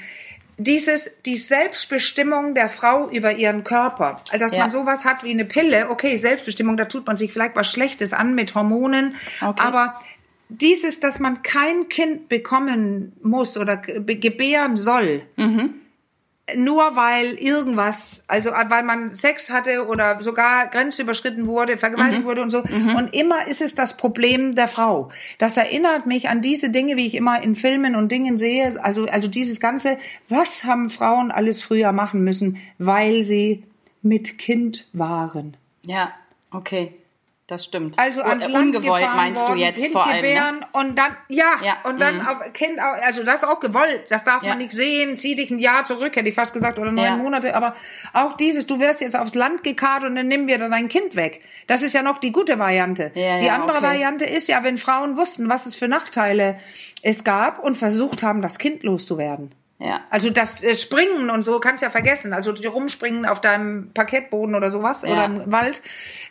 Dieses, 0.57 1.21
die 1.23 1.37
Selbstbestimmung 1.37 2.53
der 2.53 2.69
Frau 2.69 3.09
über 3.09 3.33
ihren 3.33 3.63
Körper, 3.63 4.17
dass 4.37 4.53
Ja. 4.53 4.59
man 4.59 4.71
sowas 4.71 5.05
hat 5.05 5.23
wie 5.23 5.31
eine 5.31 5.45
Pille, 5.45 5.89
okay, 5.89 6.15
Selbstbestimmung, 6.15 6.77
da 6.77 6.85
tut 6.85 7.07
man 7.07 7.17
sich 7.17 7.31
vielleicht 7.33 7.55
was 7.55 7.71
Schlechtes 7.71 8.13
an 8.13 8.35
mit 8.35 8.53
Hormonen, 8.53 9.15
Okay. 9.41 9.59
aber 9.61 9.99
dieses, 10.49 10.99
dass 10.99 11.19
man 11.19 11.41
kein 11.43 11.87
Kind 11.89 12.27
bekommen 12.29 13.13
muss 13.23 13.57
oder 13.57 13.77
ge- 13.77 14.15
gebären 14.15 14.75
soll, 14.77 15.21
nur 16.55 16.95
weil 16.95 17.33
irgendwas, 17.33 18.23
also 18.27 18.49
äh, 18.49 18.69
weil 18.69 18.83
man 18.83 19.11
Sex 19.11 19.49
hatte 19.49 19.87
oder 19.87 20.21
sogar 20.23 20.67
grenzüberschritten 20.67 21.47
wurde, 21.47 21.77
vergewaltigt 21.77 22.23
wurde 22.25 22.41
und 22.41 22.49
so. 22.49 22.59
Und 22.97 23.13
immer 23.13 23.47
ist 23.47 23.61
es 23.61 23.75
das 23.75 23.97
Problem 23.97 24.55
der 24.55 24.67
Frau. 24.67 25.09
Das 25.37 25.57
erinnert 25.57 26.05
mich 26.05 26.29
an 26.29 26.41
diese 26.41 26.69
Dinge, 26.69 26.97
wie 26.97 27.07
ich 27.07 27.15
immer 27.15 27.41
in 27.41 27.55
Filmen 27.55 27.95
und 27.95 28.11
Dingen 28.11 28.37
sehe. 28.37 28.83
Also, 28.83 29.05
also 29.05 29.27
dieses 29.27 29.59
ganze, 29.59 29.97
was 30.29 30.63
haben 30.63 30.89
Frauen 30.89 31.31
alles 31.31 31.61
früher 31.61 31.91
machen 31.91 32.23
müssen, 32.23 32.57
weil 32.77 33.23
sie 33.23 33.63
mit 34.01 34.37
Kind 34.37 34.87
waren. 34.93 35.57
Ja. 35.85 36.11
Okay. 36.51 36.93
Das 37.51 37.65
stimmt. 37.65 37.99
Also 37.99 38.21
ans 38.21 38.47
Land 38.47 38.77
Ungewollt 38.77 39.01
gefahren 39.01 39.17
meinst 39.17 39.41
worden, 39.41 39.57
du 39.57 39.61
jetzt 39.61 39.81
kind 39.81 39.91
vor 39.91 40.07
allem. 40.07 40.21
Ne? 40.21 40.59
und 40.71 40.97
dann 40.97 41.17
ja, 41.27 41.51
Ja, 41.61 41.79
und 41.83 41.99
dann 41.99 42.19
mhm. 42.19 42.25
auf 42.25 42.53
Kind 42.53 42.79
also 42.79 43.23
das 43.25 43.43
auch 43.43 43.59
gewollt, 43.59 44.05
das 44.07 44.23
darf 44.23 44.41
Ja. 44.41 44.51
man 44.51 44.59
nicht 44.59 44.71
sehen, 44.71 45.17
zieh 45.17 45.35
dich 45.35 45.51
ein 45.51 45.59
Jahr 45.59 45.83
zurück, 45.83 46.15
hätte 46.15 46.29
ich 46.29 46.33
fast 46.35 46.53
gesagt 46.53 46.79
oder 46.79 46.93
neun 46.93 47.03
Ja. 47.03 47.17
Monate, 47.17 47.53
aber 47.53 47.75
auch 48.13 48.37
dieses, 48.37 48.67
du 48.67 48.79
wirst 48.79 49.01
jetzt 49.01 49.17
aufs 49.17 49.35
Land 49.35 49.63
gekarrt 49.63 50.05
und 50.05 50.15
dann 50.15 50.29
nehmen 50.29 50.47
wir 50.47 50.59
dann 50.59 50.71
dein 50.71 50.87
Kind 50.87 51.17
weg. 51.17 51.41
Das 51.67 51.83
ist 51.83 51.91
ja 51.91 52.03
noch 52.03 52.19
die 52.19 52.31
gute 52.31 52.57
Variante. 52.57 53.11
Ja, 53.15 53.35
die 53.37 53.49
andere 53.49 53.79
okay. 53.79 53.87
Variante 53.87 54.23
ist 54.23 54.47
ja, 54.47 54.63
wenn 54.63 54.77
Frauen 54.77 55.17
wussten, 55.17 55.49
was 55.49 55.65
es 55.65 55.75
für 55.75 55.89
Nachteile 55.89 56.57
es 57.01 57.25
gab 57.25 57.59
und 57.59 57.75
versucht 57.75 58.23
haben, 58.23 58.41
das 58.41 58.59
Kind 58.59 58.83
loszuwerden. 58.83 59.53
Ja. 59.83 60.01
Also 60.11 60.29
das 60.29 60.61
äh, 60.61 60.75
Springen 60.75 61.31
und 61.31 61.41
so 61.41 61.59
kannst 61.59 61.81
ja 61.81 61.89
vergessen. 61.89 62.33
Also 62.33 62.51
die 62.51 62.67
rumspringen 62.67 63.25
auf 63.25 63.41
deinem 63.41 63.91
Parkettboden 63.95 64.53
oder 64.53 64.69
sowas 64.69 65.01
Ja. 65.01 65.09
oder 65.11 65.25
im 65.25 65.51
Wald. 65.51 65.81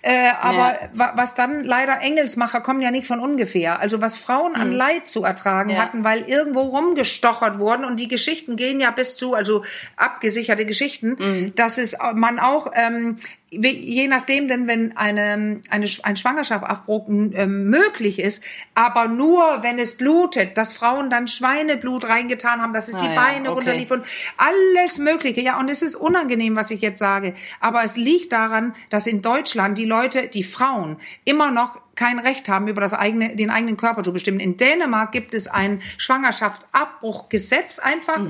Äh, 0.02 0.30
aber 0.40 0.80
Ja. 0.82 0.88
wa- 0.94 1.12
was 1.16 1.34
dann 1.34 1.64
leider 1.64 2.00
Engelsmacher 2.00 2.60
kommen 2.60 2.80
ja 2.80 2.92
nicht 2.92 3.08
von 3.08 3.18
ungefähr. 3.18 3.80
Also 3.80 4.00
was 4.00 4.18
Frauen 4.18 4.54
an 4.54 4.70
Leid 4.70 5.08
zu 5.08 5.24
ertragen. 5.24 5.70
Ja. 5.70 5.82
hatten, 5.82 6.04
weil 6.04 6.20
irgendwo 6.28 6.60
rumgestochert 6.60 7.58
wurden 7.58 7.84
und 7.84 7.98
die 7.98 8.06
Geschichten 8.08 8.54
gehen 8.54 8.80
ja 8.80 8.92
bis 8.92 9.16
zu, 9.16 9.34
also 9.34 9.64
abgesicherte 9.96 10.64
Geschichten, 10.64 11.16
Hm. 11.18 11.54
dass 11.56 11.76
es 11.78 11.96
man 12.14 12.38
auch 12.38 12.70
ähm, 12.74 13.16
je 13.50 14.06
nachdem, 14.06 14.46
denn 14.46 14.68
wenn 14.68 14.96
eine, 14.96 15.60
eine 15.70 15.86
ein 16.02 16.16
Schwangerschaftsabbruch 16.16 17.08
ähm, 17.08 17.68
möglich 17.68 18.20
ist, 18.20 18.44
aber 18.74 19.08
nur 19.08 19.62
wenn 19.62 19.78
es 19.78 19.96
blutet, 19.96 20.56
dass 20.56 20.72
Frauen 20.72 21.10
dann 21.10 21.26
Schweineblut 21.26 22.04
reingetan 22.04 22.60
haben, 22.62 22.72
dass 22.72 22.88
es 22.88 22.94
Ah 22.96 23.00
die 23.00 23.06
ja, 23.06 23.14
Beine 23.14 23.50
okay. 23.50 23.58
runterlief 23.58 23.90
und 23.90 24.04
alles 24.36 24.98
Mögliche. 24.98 25.40
Ja, 25.40 25.58
und 25.58 25.68
es 25.68 25.82
ist 25.82 25.96
unangenehm, 25.96 26.54
was 26.54 26.70
ich 26.70 26.80
jetzt 26.80 27.00
sage. 27.00 27.34
Aber 27.58 27.82
es 27.82 27.96
liegt 27.96 28.32
daran, 28.32 28.74
dass 28.88 29.08
in 29.08 29.20
Deutschland 29.20 29.76
die 29.78 29.86
Leute, 29.86 30.28
die 30.28 30.44
Frauen, 30.44 30.98
immer 31.24 31.50
noch 31.50 31.80
kein 31.96 32.20
Recht 32.20 32.48
haben, 32.48 32.68
über 32.68 32.80
das 32.80 32.94
eigene, 32.94 33.34
den 33.34 33.50
eigenen 33.50 33.76
Körper 33.76 34.04
zu 34.04 34.12
bestimmen. 34.12 34.40
In 34.40 34.56
Dänemark 34.56 35.10
gibt 35.10 35.34
es 35.34 35.48
ein 35.48 35.82
Schwangerschaftsabbruchgesetz 35.98 37.80
einfach 37.80 38.20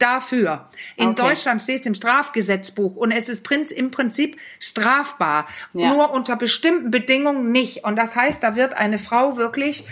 dafür. 0.00 0.68
In 0.96 1.08
Okay. 1.08 1.22
Deutschland 1.22 1.62
steht 1.62 1.80
es 1.80 1.86
im 1.86 1.94
Strafgesetzbuch 1.94 2.96
und 2.96 3.12
es 3.12 3.28
ist 3.28 3.46
im 3.72 3.90
Prinzip 3.90 4.36
strafbar. 4.58 5.46
Ja. 5.72 5.88
Nur 5.88 6.12
unter 6.12 6.36
bestimmten 6.36 6.90
Bedingungen 6.90 7.52
nicht. 7.52 7.84
Und 7.84 7.96
das 7.96 8.16
heißt, 8.16 8.42
da 8.42 8.56
wird 8.56 8.74
eine 8.74 8.98
Frau 8.98 9.36
wirklich 9.36 9.86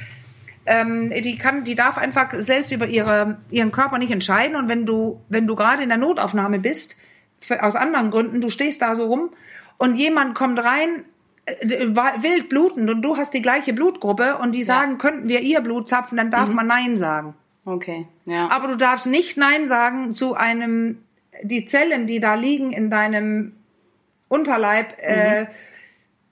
ähm, 0.68 1.10
die 1.22 1.38
kann, 1.38 1.64
die 1.64 1.74
darf 1.74 1.96
einfach 1.96 2.32
selbst 2.34 2.72
über 2.72 2.86
ihre, 2.86 3.38
ihren 3.50 3.72
Körper 3.72 3.98
nicht 3.98 4.10
entscheiden. 4.10 4.54
Und 4.54 4.68
wenn 4.68 4.84
du, 4.84 5.20
wenn 5.28 5.46
du 5.46 5.56
gerade 5.56 5.82
in 5.82 5.88
der 5.88 5.98
Notaufnahme 5.98 6.58
bist, 6.58 6.96
für, 7.40 7.62
aus 7.62 7.74
anderen 7.74 8.10
Gründen, 8.10 8.40
du 8.40 8.50
stehst 8.50 8.82
da 8.82 8.94
so 8.94 9.06
rum 9.06 9.30
und 9.78 9.96
jemand 9.96 10.34
kommt 10.34 10.62
rein, 10.62 11.04
äh, 11.46 11.86
war 11.96 12.22
wild 12.22 12.48
blutend 12.50 12.90
und 12.90 13.02
du 13.02 13.16
hast 13.16 13.32
die 13.32 13.42
gleiche 13.42 13.72
Blutgruppe 13.72 14.36
und 14.38 14.54
die 14.54 14.62
sagen, 14.64 14.98
könnten 14.98 15.28
wir 15.28 15.40
ihr 15.40 15.60
Blut 15.60 15.88
zapfen, 15.88 16.18
dann 16.18 16.30
darf 16.30 16.50
man 16.50 16.66
Nein 16.66 16.98
sagen. 16.98 17.34
Okay. 17.68 18.06
Ja. 18.24 18.48
Aber 18.50 18.68
du 18.68 18.76
darfst 18.76 19.06
nicht 19.06 19.36
Nein 19.36 19.66
sagen 19.66 20.14
zu 20.14 20.34
einem, 20.34 21.04
die 21.42 21.66
Zellen, 21.66 22.06
die 22.06 22.18
da 22.18 22.34
liegen 22.34 22.72
in 22.72 22.88
deinem 22.88 23.52
Unterleib, 24.28 24.96
äh, 25.00 25.46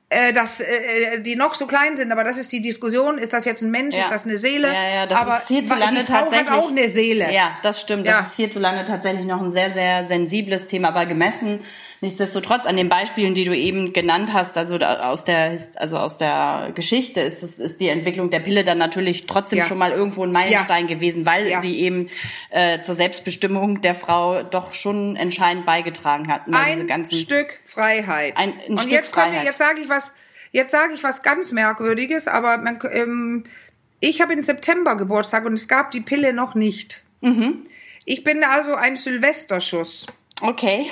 äh, 0.09 0.33
dass 0.33 0.61
äh, 0.61 1.20
die 1.20 1.37
noch 1.37 1.55
so 1.55 1.66
klein 1.66 1.96
sind, 1.96 2.11
aber 2.11 2.25
das 2.25 2.38
ist 2.38 2.53
die 2.53 2.61
Diskussion, 2.62 3.18
ist 3.18 3.33
das 3.35 3.44
jetzt 3.44 3.62
ein 3.62 3.70
Mensch, 3.70 3.96
Ja. 3.96 4.03
ist 4.05 4.11
das 4.11 4.25
eine 4.25 4.38
Seele? 4.38 4.68
Ja, 4.68 4.88
ja, 4.88 5.07
das 5.07 5.18
aber 5.18 5.37
ist 5.38 5.49
hierzulande 5.49 6.01
die 6.01 6.07
Frau 6.07 6.20
tatsächlich. 6.20 6.51
hat 6.51 6.59
auch 6.59 6.70
eine 6.70 6.88
Seele. 6.88 7.33
Ja, 7.33 7.59
das 7.62 7.81
stimmt. 7.83 8.07
Ja. 8.07 8.18
Das 8.20 8.29
ist 8.31 8.37
hierzulande 8.37 8.85
tatsächlich 8.85 9.27
noch 9.27 9.42
ein 9.42 9.53
sehr, 9.53 9.70
sehr 9.70 10.07
sensibles 10.07 10.68
Thema, 10.68 10.88
aber 10.88 11.05
gemessen. 11.07 11.61
Nichtsdestotrotz 12.07 12.66
an 12.66 12.77
den 12.77 12.88
Beispielen, 12.88 13.35
die 13.35 13.42
du 13.42 13.53
eben 13.57 13.92
genannt 13.92 14.33
hast, 14.33 14.57
also 14.57 14.77
aus 14.79 15.25
der, 15.25 15.59
also 15.75 15.99
aus 15.99 16.16
der 16.16 16.71
Geschichte, 16.73 17.21
ist, 17.21 17.42
das, 17.42 17.59
ist 17.59 17.81
die 17.81 17.88
Entwicklung 17.88 18.31
der 18.31 18.38
Pille 18.38 18.62
dann 18.62 18.79
natürlich 18.79 19.27
trotzdem 19.27 19.59
Ja. 19.59 19.64
schon 19.64 19.77
mal 19.77 19.90
irgendwo 19.90 20.23
ein 20.23 20.31
Meilenstein 20.31 20.87
gewesen, 20.87 21.27
weil 21.27 21.49
Ja. 21.49 21.61
sie 21.61 21.81
eben 21.81 22.09
äh, 22.51 22.81
zur 22.81 22.95
Selbstbestimmung 22.95 23.81
der 23.81 23.97
Frau 23.97 24.45
doch 24.45 24.73
schon 24.73 25.16
entscheidend 25.16 25.66
beigetragen 25.66 26.29
hat. 26.29 26.47
ne, 26.47 26.57
Ein 26.57 26.87
ganzen, 26.87 27.19
Stück 27.19 27.59
Freiheit. 27.64 28.37
Ein- 28.38 28.53
ein 28.53 28.71
Und 28.71 28.79
Stück 28.83 28.92
jetzt 28.92 29.12
Freiheit. 29.12 29.45
jetzt 29.45 29.59
sage 29.59 29.81
ich 29.81 29.88
was, 29.88 30.12
jetzt 30.53 30.71
sage 30.71 30.95
ich 30.95 31.03
was 31.03 31.25
ganz 31.25 31.51
Merkwürdiges, 31.51 32.29
aber 32.29 32.59
man, 32.59 32.79
ähm, 32.92 33.42
ich 33.99 34.21
habe 34.21 34.33
im 34.33 34.45
September 34.45 34.95
Geburtstag 34.95 35.45
und 35.45 35.55
es 35.55 35.66
gab 35.66 35.90
die 35.90 36.03
Pille 36.03 36.33
noch 36.33 36.55
nicht. 36.55 37.03
Mhm. 37.21 37.66
Ich 38.05 38.23
bin 38.23 38.45
also 38.45 38.77
ein 38.77 38.95
Silvesterschuss. 38.95 40.07
Okay. 40.40 40.90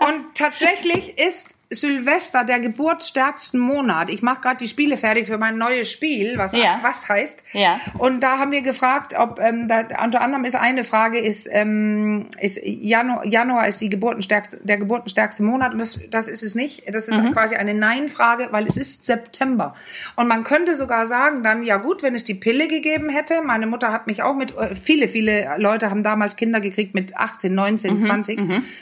Und 0.00 0.34
tatsächlich 0.34 1.18
ist 1.18 1.57
Silvester 1.70 2.44
der 2.44 2.60
geburtsstärksten 2.60 3.60
Monat. 3.60 4.08
Ich 4.08 4.22
mache 4.22 4.40
gerade 4.40 4.56
die 4.56 4.68
Spiele 4.68 4.96
fertig 4.96 5.26
für 5.26 5.36
mein 5.36 5.58
neues 5.58 5.90
Spiel, 5.92 6.38
was 6.38 6.52
Ja. 6.52 6.78
was 6.82 7.08
heißt. 7.08 7.44
Ja. 7.52 7.78
Und 7.98 8.22
da 8.22 8.38
haben 8.38 8.52
wir 8.52 8.62
gefragt, 8.62 9.14
ob 9.18 9.38
ähm, 9.38 9.68
da, 9.68 9.86
unter 10.02 10.22
anderem 10.22 10.44
ist 10.46 10.54
eine 10.54 10.82
Frage 10.84 11.18
ist 11.18 11.46
ähm, 11.52 12.28
ist 12.40 12.58
Januar, 12.64 13.26
Januar 13.26 13.68
ist 13.68 13.80
die 13.82 13.90
geburtenstärkste 13.90 14.58
der 14.62 14.78
geburtenstärkste 14.78 15.42
Monat 15.42 15.72
und 15.72 15.78
das 15.78 16.00
das 16.10 16.28
ist 16.28 16.42
es 16.42 16.54
nicht. 16.54 16.84
Das 16.94 17.06
ist 17.08 17.20
quasi 17.32 17.56
eine 17.56 17.74
Nein-Frage, 17.74 18.48
weil 18.50 18.66
es 18.66 18.78
ist 18.78 19.04
September. 19.04 19.74
Und 20.16 20.26
man 20.26 20.44
könnte 20.44 20.74
sogar 20.74 21.06
sagen, 21.06 21.42
dann 21.42 21.62
ja 21.64 21.76
gut, 21.76 22.02
wenn 22.02 22.14
es 22.14 22.24
die 22.24 22.34
Pille 22.34 22.68
gegeben 22.68 23.10
hätte. 23.10 23.42
Meine 23.42 23.66
Mutter 23.66 23.92
hat 23.92 24.06
mich 24.06 24.22
auch 24.22 24.34
mit 24.34 24.56
äh, 24.56 24.74
viele 24.74 25.06
viele 25.08 25.56
Leute 25.58 25.90
haben 25.90 26.02
damals 26.02 26.36
Kinder 26.36 26.60
gekriegt 26.60 26.94
mit 26.94 27.14
18, 27.16 27.54
19, 27.54 28.04
20. 28.04 28.40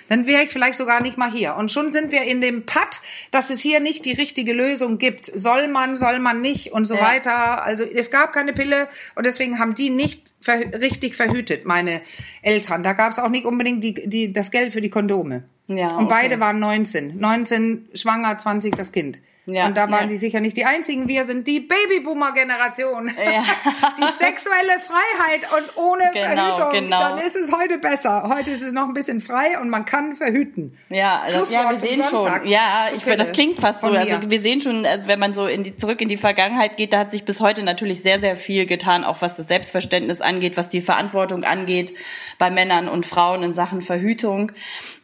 Dann 0.09 0.27
wäre 0.27 0.45
ich 0.45 0.51
vielleicht 0.51 0.77
sogar 0.79 1.03
nicht 1.03 1.19
mal 1.19 1.33
hier. 1.33 1.57
Und 1.57 1.73
schon 1.73 1.91
sind 1.91 2.13
wir 2.13 2.23
in 2.23 2.41
dem 2.41 2.65
Patt, 2.77 3.01
dass 3.31 3.49
es 3.51 3.61
hier 3.61 3.81
nicht 3.81 4.05
die 4.05 4.13
richtige 4.13 4.53
Lösung 4.53 4.99
gibt. 4.99 5.25
Soll 5.27 5.69
man, 5.69 5.97
soll 5.97 6.19
man 6.19 6.43
nicht 6.43 6.73
und 6.73 6.85
so 6.85 6.95
Ja. 6.97 7.01
weiter. 7.01 7.63
Also 7.65 7.85
es 7.85 8.11
gab 8.11 8.33
keine 8.33 8.53
Pille 8.53 8.89
und 9.15 9.25
deswegen 9.25 9.59
haben 9.59 9.75
die 9.75 9.89
nicht 9.91 10.35
verhü 10.41 10.65
richtig 10.77 11.17
verhütet, 11.17 11.65
meine 11.65 12.03
Eltern. 12.43 12.83
Da 12.83 12.93
gab 12.93 13.13
es 13.13 13.19
auch 13.19 13.31
nicht 13.31 13.47
unbedingt 13.47 13.83
die, 13.83 13.95
die, 14.07 14.33
das 14.33 14.51
Geld 14.51 14.73
für 14.73 14.81
die 14.83 14.91
Kondome. 14.91 15.45
Ja, 15.69 15.97
und 15.97 16.05
okay. 16.05 16.15
beide 16.29 16.41
waren 16.41 16.61
19. 16.61 17.19
19 17.19 17.89
schwanger, 17.95 18.37
20 18.37 18.75
das 18.77 18.93
Kind. 18.93 19.21
Ja, 19.49 19.67
und 19.67 19.77
da 19.77 19.89
waren 19.91 20.03
ja. 20.03 20.09
sie 20.09 20.17
sicher 20.17 20.41
nicht 20.41 20.57
die 20.57 20.65
einzigen. 20.65 21.07
Wir 21.07 21.23
sind 21.23 21.47
die 21.47 21.61
Babyboomer-Generation. 21.61 23.11
Ja. 23.27 23.45
Die 23.99 24.13
sexuelle 24.13 24.79
Freiheit 24.81 25.51
und 25.57 25.77
ohne 25.77 26.11
Genau, 26.13 26.57
Verhütung. 26.57 26.83
genau. 26.83 27.01
Dann 27.01 27.19
ist 27.19 27.35
es 27.37 27.51
heute 27.53 27.79
besser. 27.79 28.29
Heute 28.29 28.51
ist 28.51 28.63
es 28.63 28.73
noch 28.73 28.89
ein 28.89 28.95
bisschen 28.95 29.21
frei 29.21 29.59
und 29.59 29.71
man 29.71 29.85
kann 29.85 30.17
verhüten. 30.17 30.77
Ja, 30.91 31.21
also, 31.21 31.53
ja, 31.53 31.71
wir 31.71 31.81
sehen 31.81 32.03
Sonntag 32.03 32.43
schon. 32.43 32.51
Ja, 32.51 32.87
ich 32.95 33.05
das 33.05 33.33
klingt 33.33 33.59
fast 33.59 33.83
so. 33.83 33.91
Also 33.91 34.19
wir 34.31 34.41
sehen 34.41 34.61
schon, 34.61 34.85
also 34.85 35.07
wenn 35.09 35.19
man 35.19 35.35
so 35.35 35.47
in 35.47 35.65
die, 35.65 35.77
zurück 35.77 36.01
in 36.01 36.09
die 36.09 36.17
Vergangenheit 36.17 36.77
geht, 36.77 36.93
da 36.93 37.01
hat 37.01 37.11
sich 37.11 37.25
bis 37.25 37.41
heute 37.41 37.63
natürlich 37.63 38.03
sehr, 38.03 38.21
sehr 38.21 38.37
viel 38.37 38.67
getan, 38.67 39.05
auch 39.05 39.23
was 39.23 39.35
das 39.37 39.49
Selbstverständnis 39.49 40.21
angeht, 40.21 40.57
was 40.57 40.69
die 40.69 40.81
Verantwortung 40.81 41.45
angeht 41.45 41.95
bei 42.39 42.51
Männern 42.51 42.89
und 42.89 43.07
Frauen 43.07 43.43
in 43.43 43.53
Sachen 43.53 43.81
Verhütung. 43.83 44.53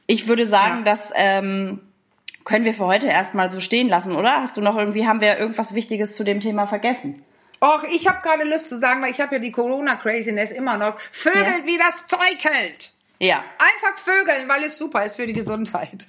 Ich 0.07 0.29
würde 0.29 0.45
sagen, 0.47 0.79
Ja. 0.79 0.85
dass 0.85 1.11
ähm, 1.15 1.81
können 2.45 2.65
wir 2.65 2.75
für 2.75 2.87
heute 2.87 3.07
erstmal 3.07 3.51
so 3.51 3.61
stehen 3.61 3.89
lassen, 3.89 4.15
oder? 4.17 4.37
Hast 4.43 4.57
du 4.57 4.61
noch 4.61 4.77
irgendwie, 4.77 5.07
haben 5.07 5.21
wir 5.21 5.39
irgendwas 5.39 5.75
Wichtiges 5.75 6.15
zu 6.17 6.25
dem 6.25 6.41
Thema 6.41 6.67
vergessen? 6.67 7.23
Och, 7.63 7.85
ich 7.93 8.09
habe 8.09 8.19
gerade 8.23 8.43
Lust 8.45 8.69
zu 8.69 8.77
sagen, 8.77 9.03
weil 9.03 9.13
ich 9.13 9.21
habe 9.21 9.37
ja 9.37 9.41
die 9.41 9.53
Corona-Craziness 9.53 10.51
immer 10.51 10.79
noch. 10.79 10.99
Vögelt 11.13 11.47
Ja. 11.61 11.67
wie 11.67 11.79
das 11.79 12.07
Zeug 12.09 12.43
hält. 12.43 12.91
Ja. 13.25 13.45
Einfach 13.59 13.99
vögeln, 14.01 14.49
weil 14.49 14.65
es 14.65 14.77
super 14.77 15.05
ist 15.05 15.15
für 15.15 15.27
die 15.29 15.33
Gesundheit. 15.33 15.93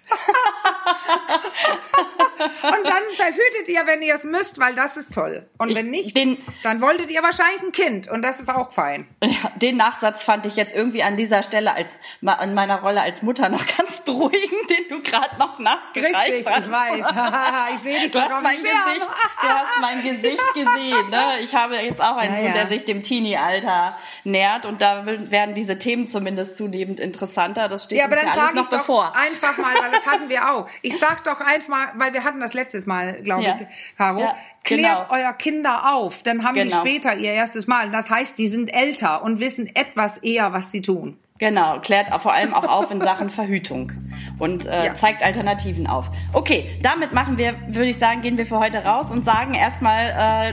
und 2.64 2.86
dann 2.88 3.04
verhütet 3.16 3.68
ihr, 3.68 3.86
wenn 3.86 4.02
ihr 4.02 4.16
es 4.16 4.24
müsst, 4.24 4.60
weil 4.60 4.74
das 4.74 4.98
ist 4.98 5.14
toll. 5.14 5.48
Und 5.60 5.70
Ich- 5.70 5.76
wenn 5.78 5.92
nicht, 5.92 6.18
den- 6.18 6.38
dann 6.64 6.82
wolltet 6.82 7.12
ihr 7.12 7.22
wahrscheinlich 7.22 7.62
ein 7.62 7.72
Kind 7.72 8.10
und 8.10 8.24
das 8.24 8.40
ist 8.40 8.50
auch 8.50 8.72
fein. 8.74 9.08
Ja, 9.24 9.52
den 9.58 9.78
Nachsatz 9.78 10.24
fand 10.24 10.46
ich 10.48 10.56
jetzt 10.56 10.76
irgendwie 10.76 11.04
an 11.04 11.16
dieser 11.16 11.44
Stelle 11.44 11.74
als 11.76 12.00
in 12.42 12.54
meiner 12.56 12.82
Rolle 12.82 13.02
als 13.02 13.22
Mutter 13.22 13.50
noch 13.50 13.64
ganz 13.78 14.02
beruhigend, 14.04 14.70
den 14.70 14.90
du 14.90 15.02
gerade 15.04 15.38
noch 15.38 15.60
nachgereicht 15.60 16.16
Richtig, 16.34 16.48
hast. 16.48 16.66
ich 16.66 16.72
weiß. 16.72 17.76
ich 17.76 17.80
sehe 17.82 18.00
dich 18.02 18.12
Du 18.12 18.20
hast 18.22 18.42
mein. 18.42 18.56
Gesicht, 18.56 19.08
du 19.42 19.48
hast 19.48 19.82
mein 19.82 20.02
Gesicht 20.04 20.54
gesehen. 20.56 21.10
Ne? 21.12 21.24
Ich 21.44 21.54
habe 21.54 21.76
jetzt 21.76 22.02
auch 22.02 22.18
einen 22.18 22.34
Ja, 22.34 22.42
Sohn, 22.42 22.54
der 22.54 22.68
sich 22.68 22.86
dem 22.86 23.04
Teenie-Alter 23.04 23.98
nähert 24.24 24.66
und 24.66 24.82
da 24.82 25.06
werden 25.06 25.54
diese 25.54 25.78
Themen 25.78 26.08
zumindest 26.08 26.58
zunehmend 26.58 27.00
interessanter. 27.04 27.68
Das 27.68 27.84
steht 27.84 28.00
Ja, 28.00 28.06
aber 28.06 28.16
uns 28.16 28.24
dann 28.26 28.36
ja 28.36 28.42
alles 28.46 28.56
noch 28.56 28.70
bevor. 28.70 29.16
einfach 29.16 29.58
mal, 29.58 29.74
weil 29.76 29.92
das 29.92 30.06
hatten 30.08 30.30
wir 30.30 30.50
auch. 30.52 30.68
Ich 30.82 30.98
sag 30.98 31.24
doch 31.26 31.40
einfach, 31.42 31.90
weil 31.96 32.14
wir 32.14 32.24
hatten 32.24 32.40
das 32.40 32.54
letztes 32.54 32.86
Mal, 32.86 33.22
glaube 33.22 33.44
Ja. 33.44 33.58
ich, 33.60 33.96
Caro. 33.98 34.22
Ja, 34.22 34.36
Klärt 34.64 35.10
genau. 35.10 35.14
euer 35.14 35.34
Kinder 35.34 35.94
auf, 35.94 36.24
dann 36.24 36.44
haben 36.44 36.56
Genau. 36.56 36.82
die 36.84 36.90
später 36.90 37.16
ihr 37.16 37.32
erstes 37.34 37.68
Mal. 37.68 37.92
Das 37.92 38.10
heißt, 38.10 38.38
die 38.38 38.48
sind 38.48 38.74
älter 38.74 39.22
und 39.24 39.40
wissen 39.42 39.68
etwas 39.76 40.18
eher, 40.20 40.54
was 40.54 40.72
sie 40.72 40.82
tun. 40.82 41.20
Genau, 41.46 41.80
klärt 41.82 42.08
vor 42.22 42.32
allem 42.32 42.54
auch 42.54 42.64
auf 42.64 42.90
in 42.90 43.02
Sachen 43.02 43.30
Verhütung 43.30 43.92
und 44.40 44.66
äh, 44.66 44.86
Ja. 44.86 44.94
zeigt 44.94 45.22
Alternativen 45.24 45.88
auf. 45.88 46.10
Okay, 46.32 46.70
damit 46.82 47.12
machen 47.12 47.38
wir, 47.38 47.56
würde 47.68 47.88
ich 47.90 47.98
sagen, 47.98 48.22
gehen 48.22 48.38
wir 48.38 48.46
für 48.46 48.60
heute 48.60 48.86
raus 48.86 49.12
und 49.12 49.26
sagen 49.26 49.54
erstmal 49.54 50.06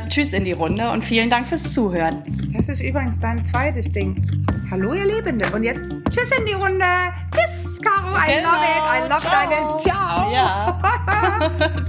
äh, 0.04 0.08
Tschüss 0.08 0.32
in 0.32 0.44
die 0.44 0.50
Runde 0.50 0.90
und 0.90 1.04
vielen 1.04 1.30
Dank 1.30 1.46
fürs 1.46 1.72
Zuhören. 1.72 2.24
Das 2.56 2.68
ist 2.68 2.80
übrigens 2.80 3.20
dein 3.20 3.44
zweites 3.44 3.92
Ding. 3.92 4.44
Hallo, 4.68 4.92
ihr 4.94 5.06
Liebende. 5.06 5.48
Und 5.54 5.62
jetzt 5.62 5.82
Tschüss 6.10 6.28
in 6.36 6.44
die 6.46 6.54
Runde. 6.54 6.84
Tschüss, 7.32 7.80
Caro. 7.82 8.08
I 8.16 8.38
Genau. 8.38 8.50
love 8.50 8.64
it. 8.64 8.82
I 8.96 9.08
love 9.08 9.20
Ciao. 9.20 9.48
deine. 9.48 9.76
Ciao. 9.78 10.32
Ja. 10.32 10.80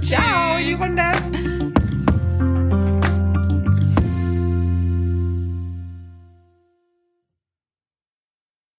Ciao 0.00 0.58
die 0.58 0.74
Runde. 0.74 1.61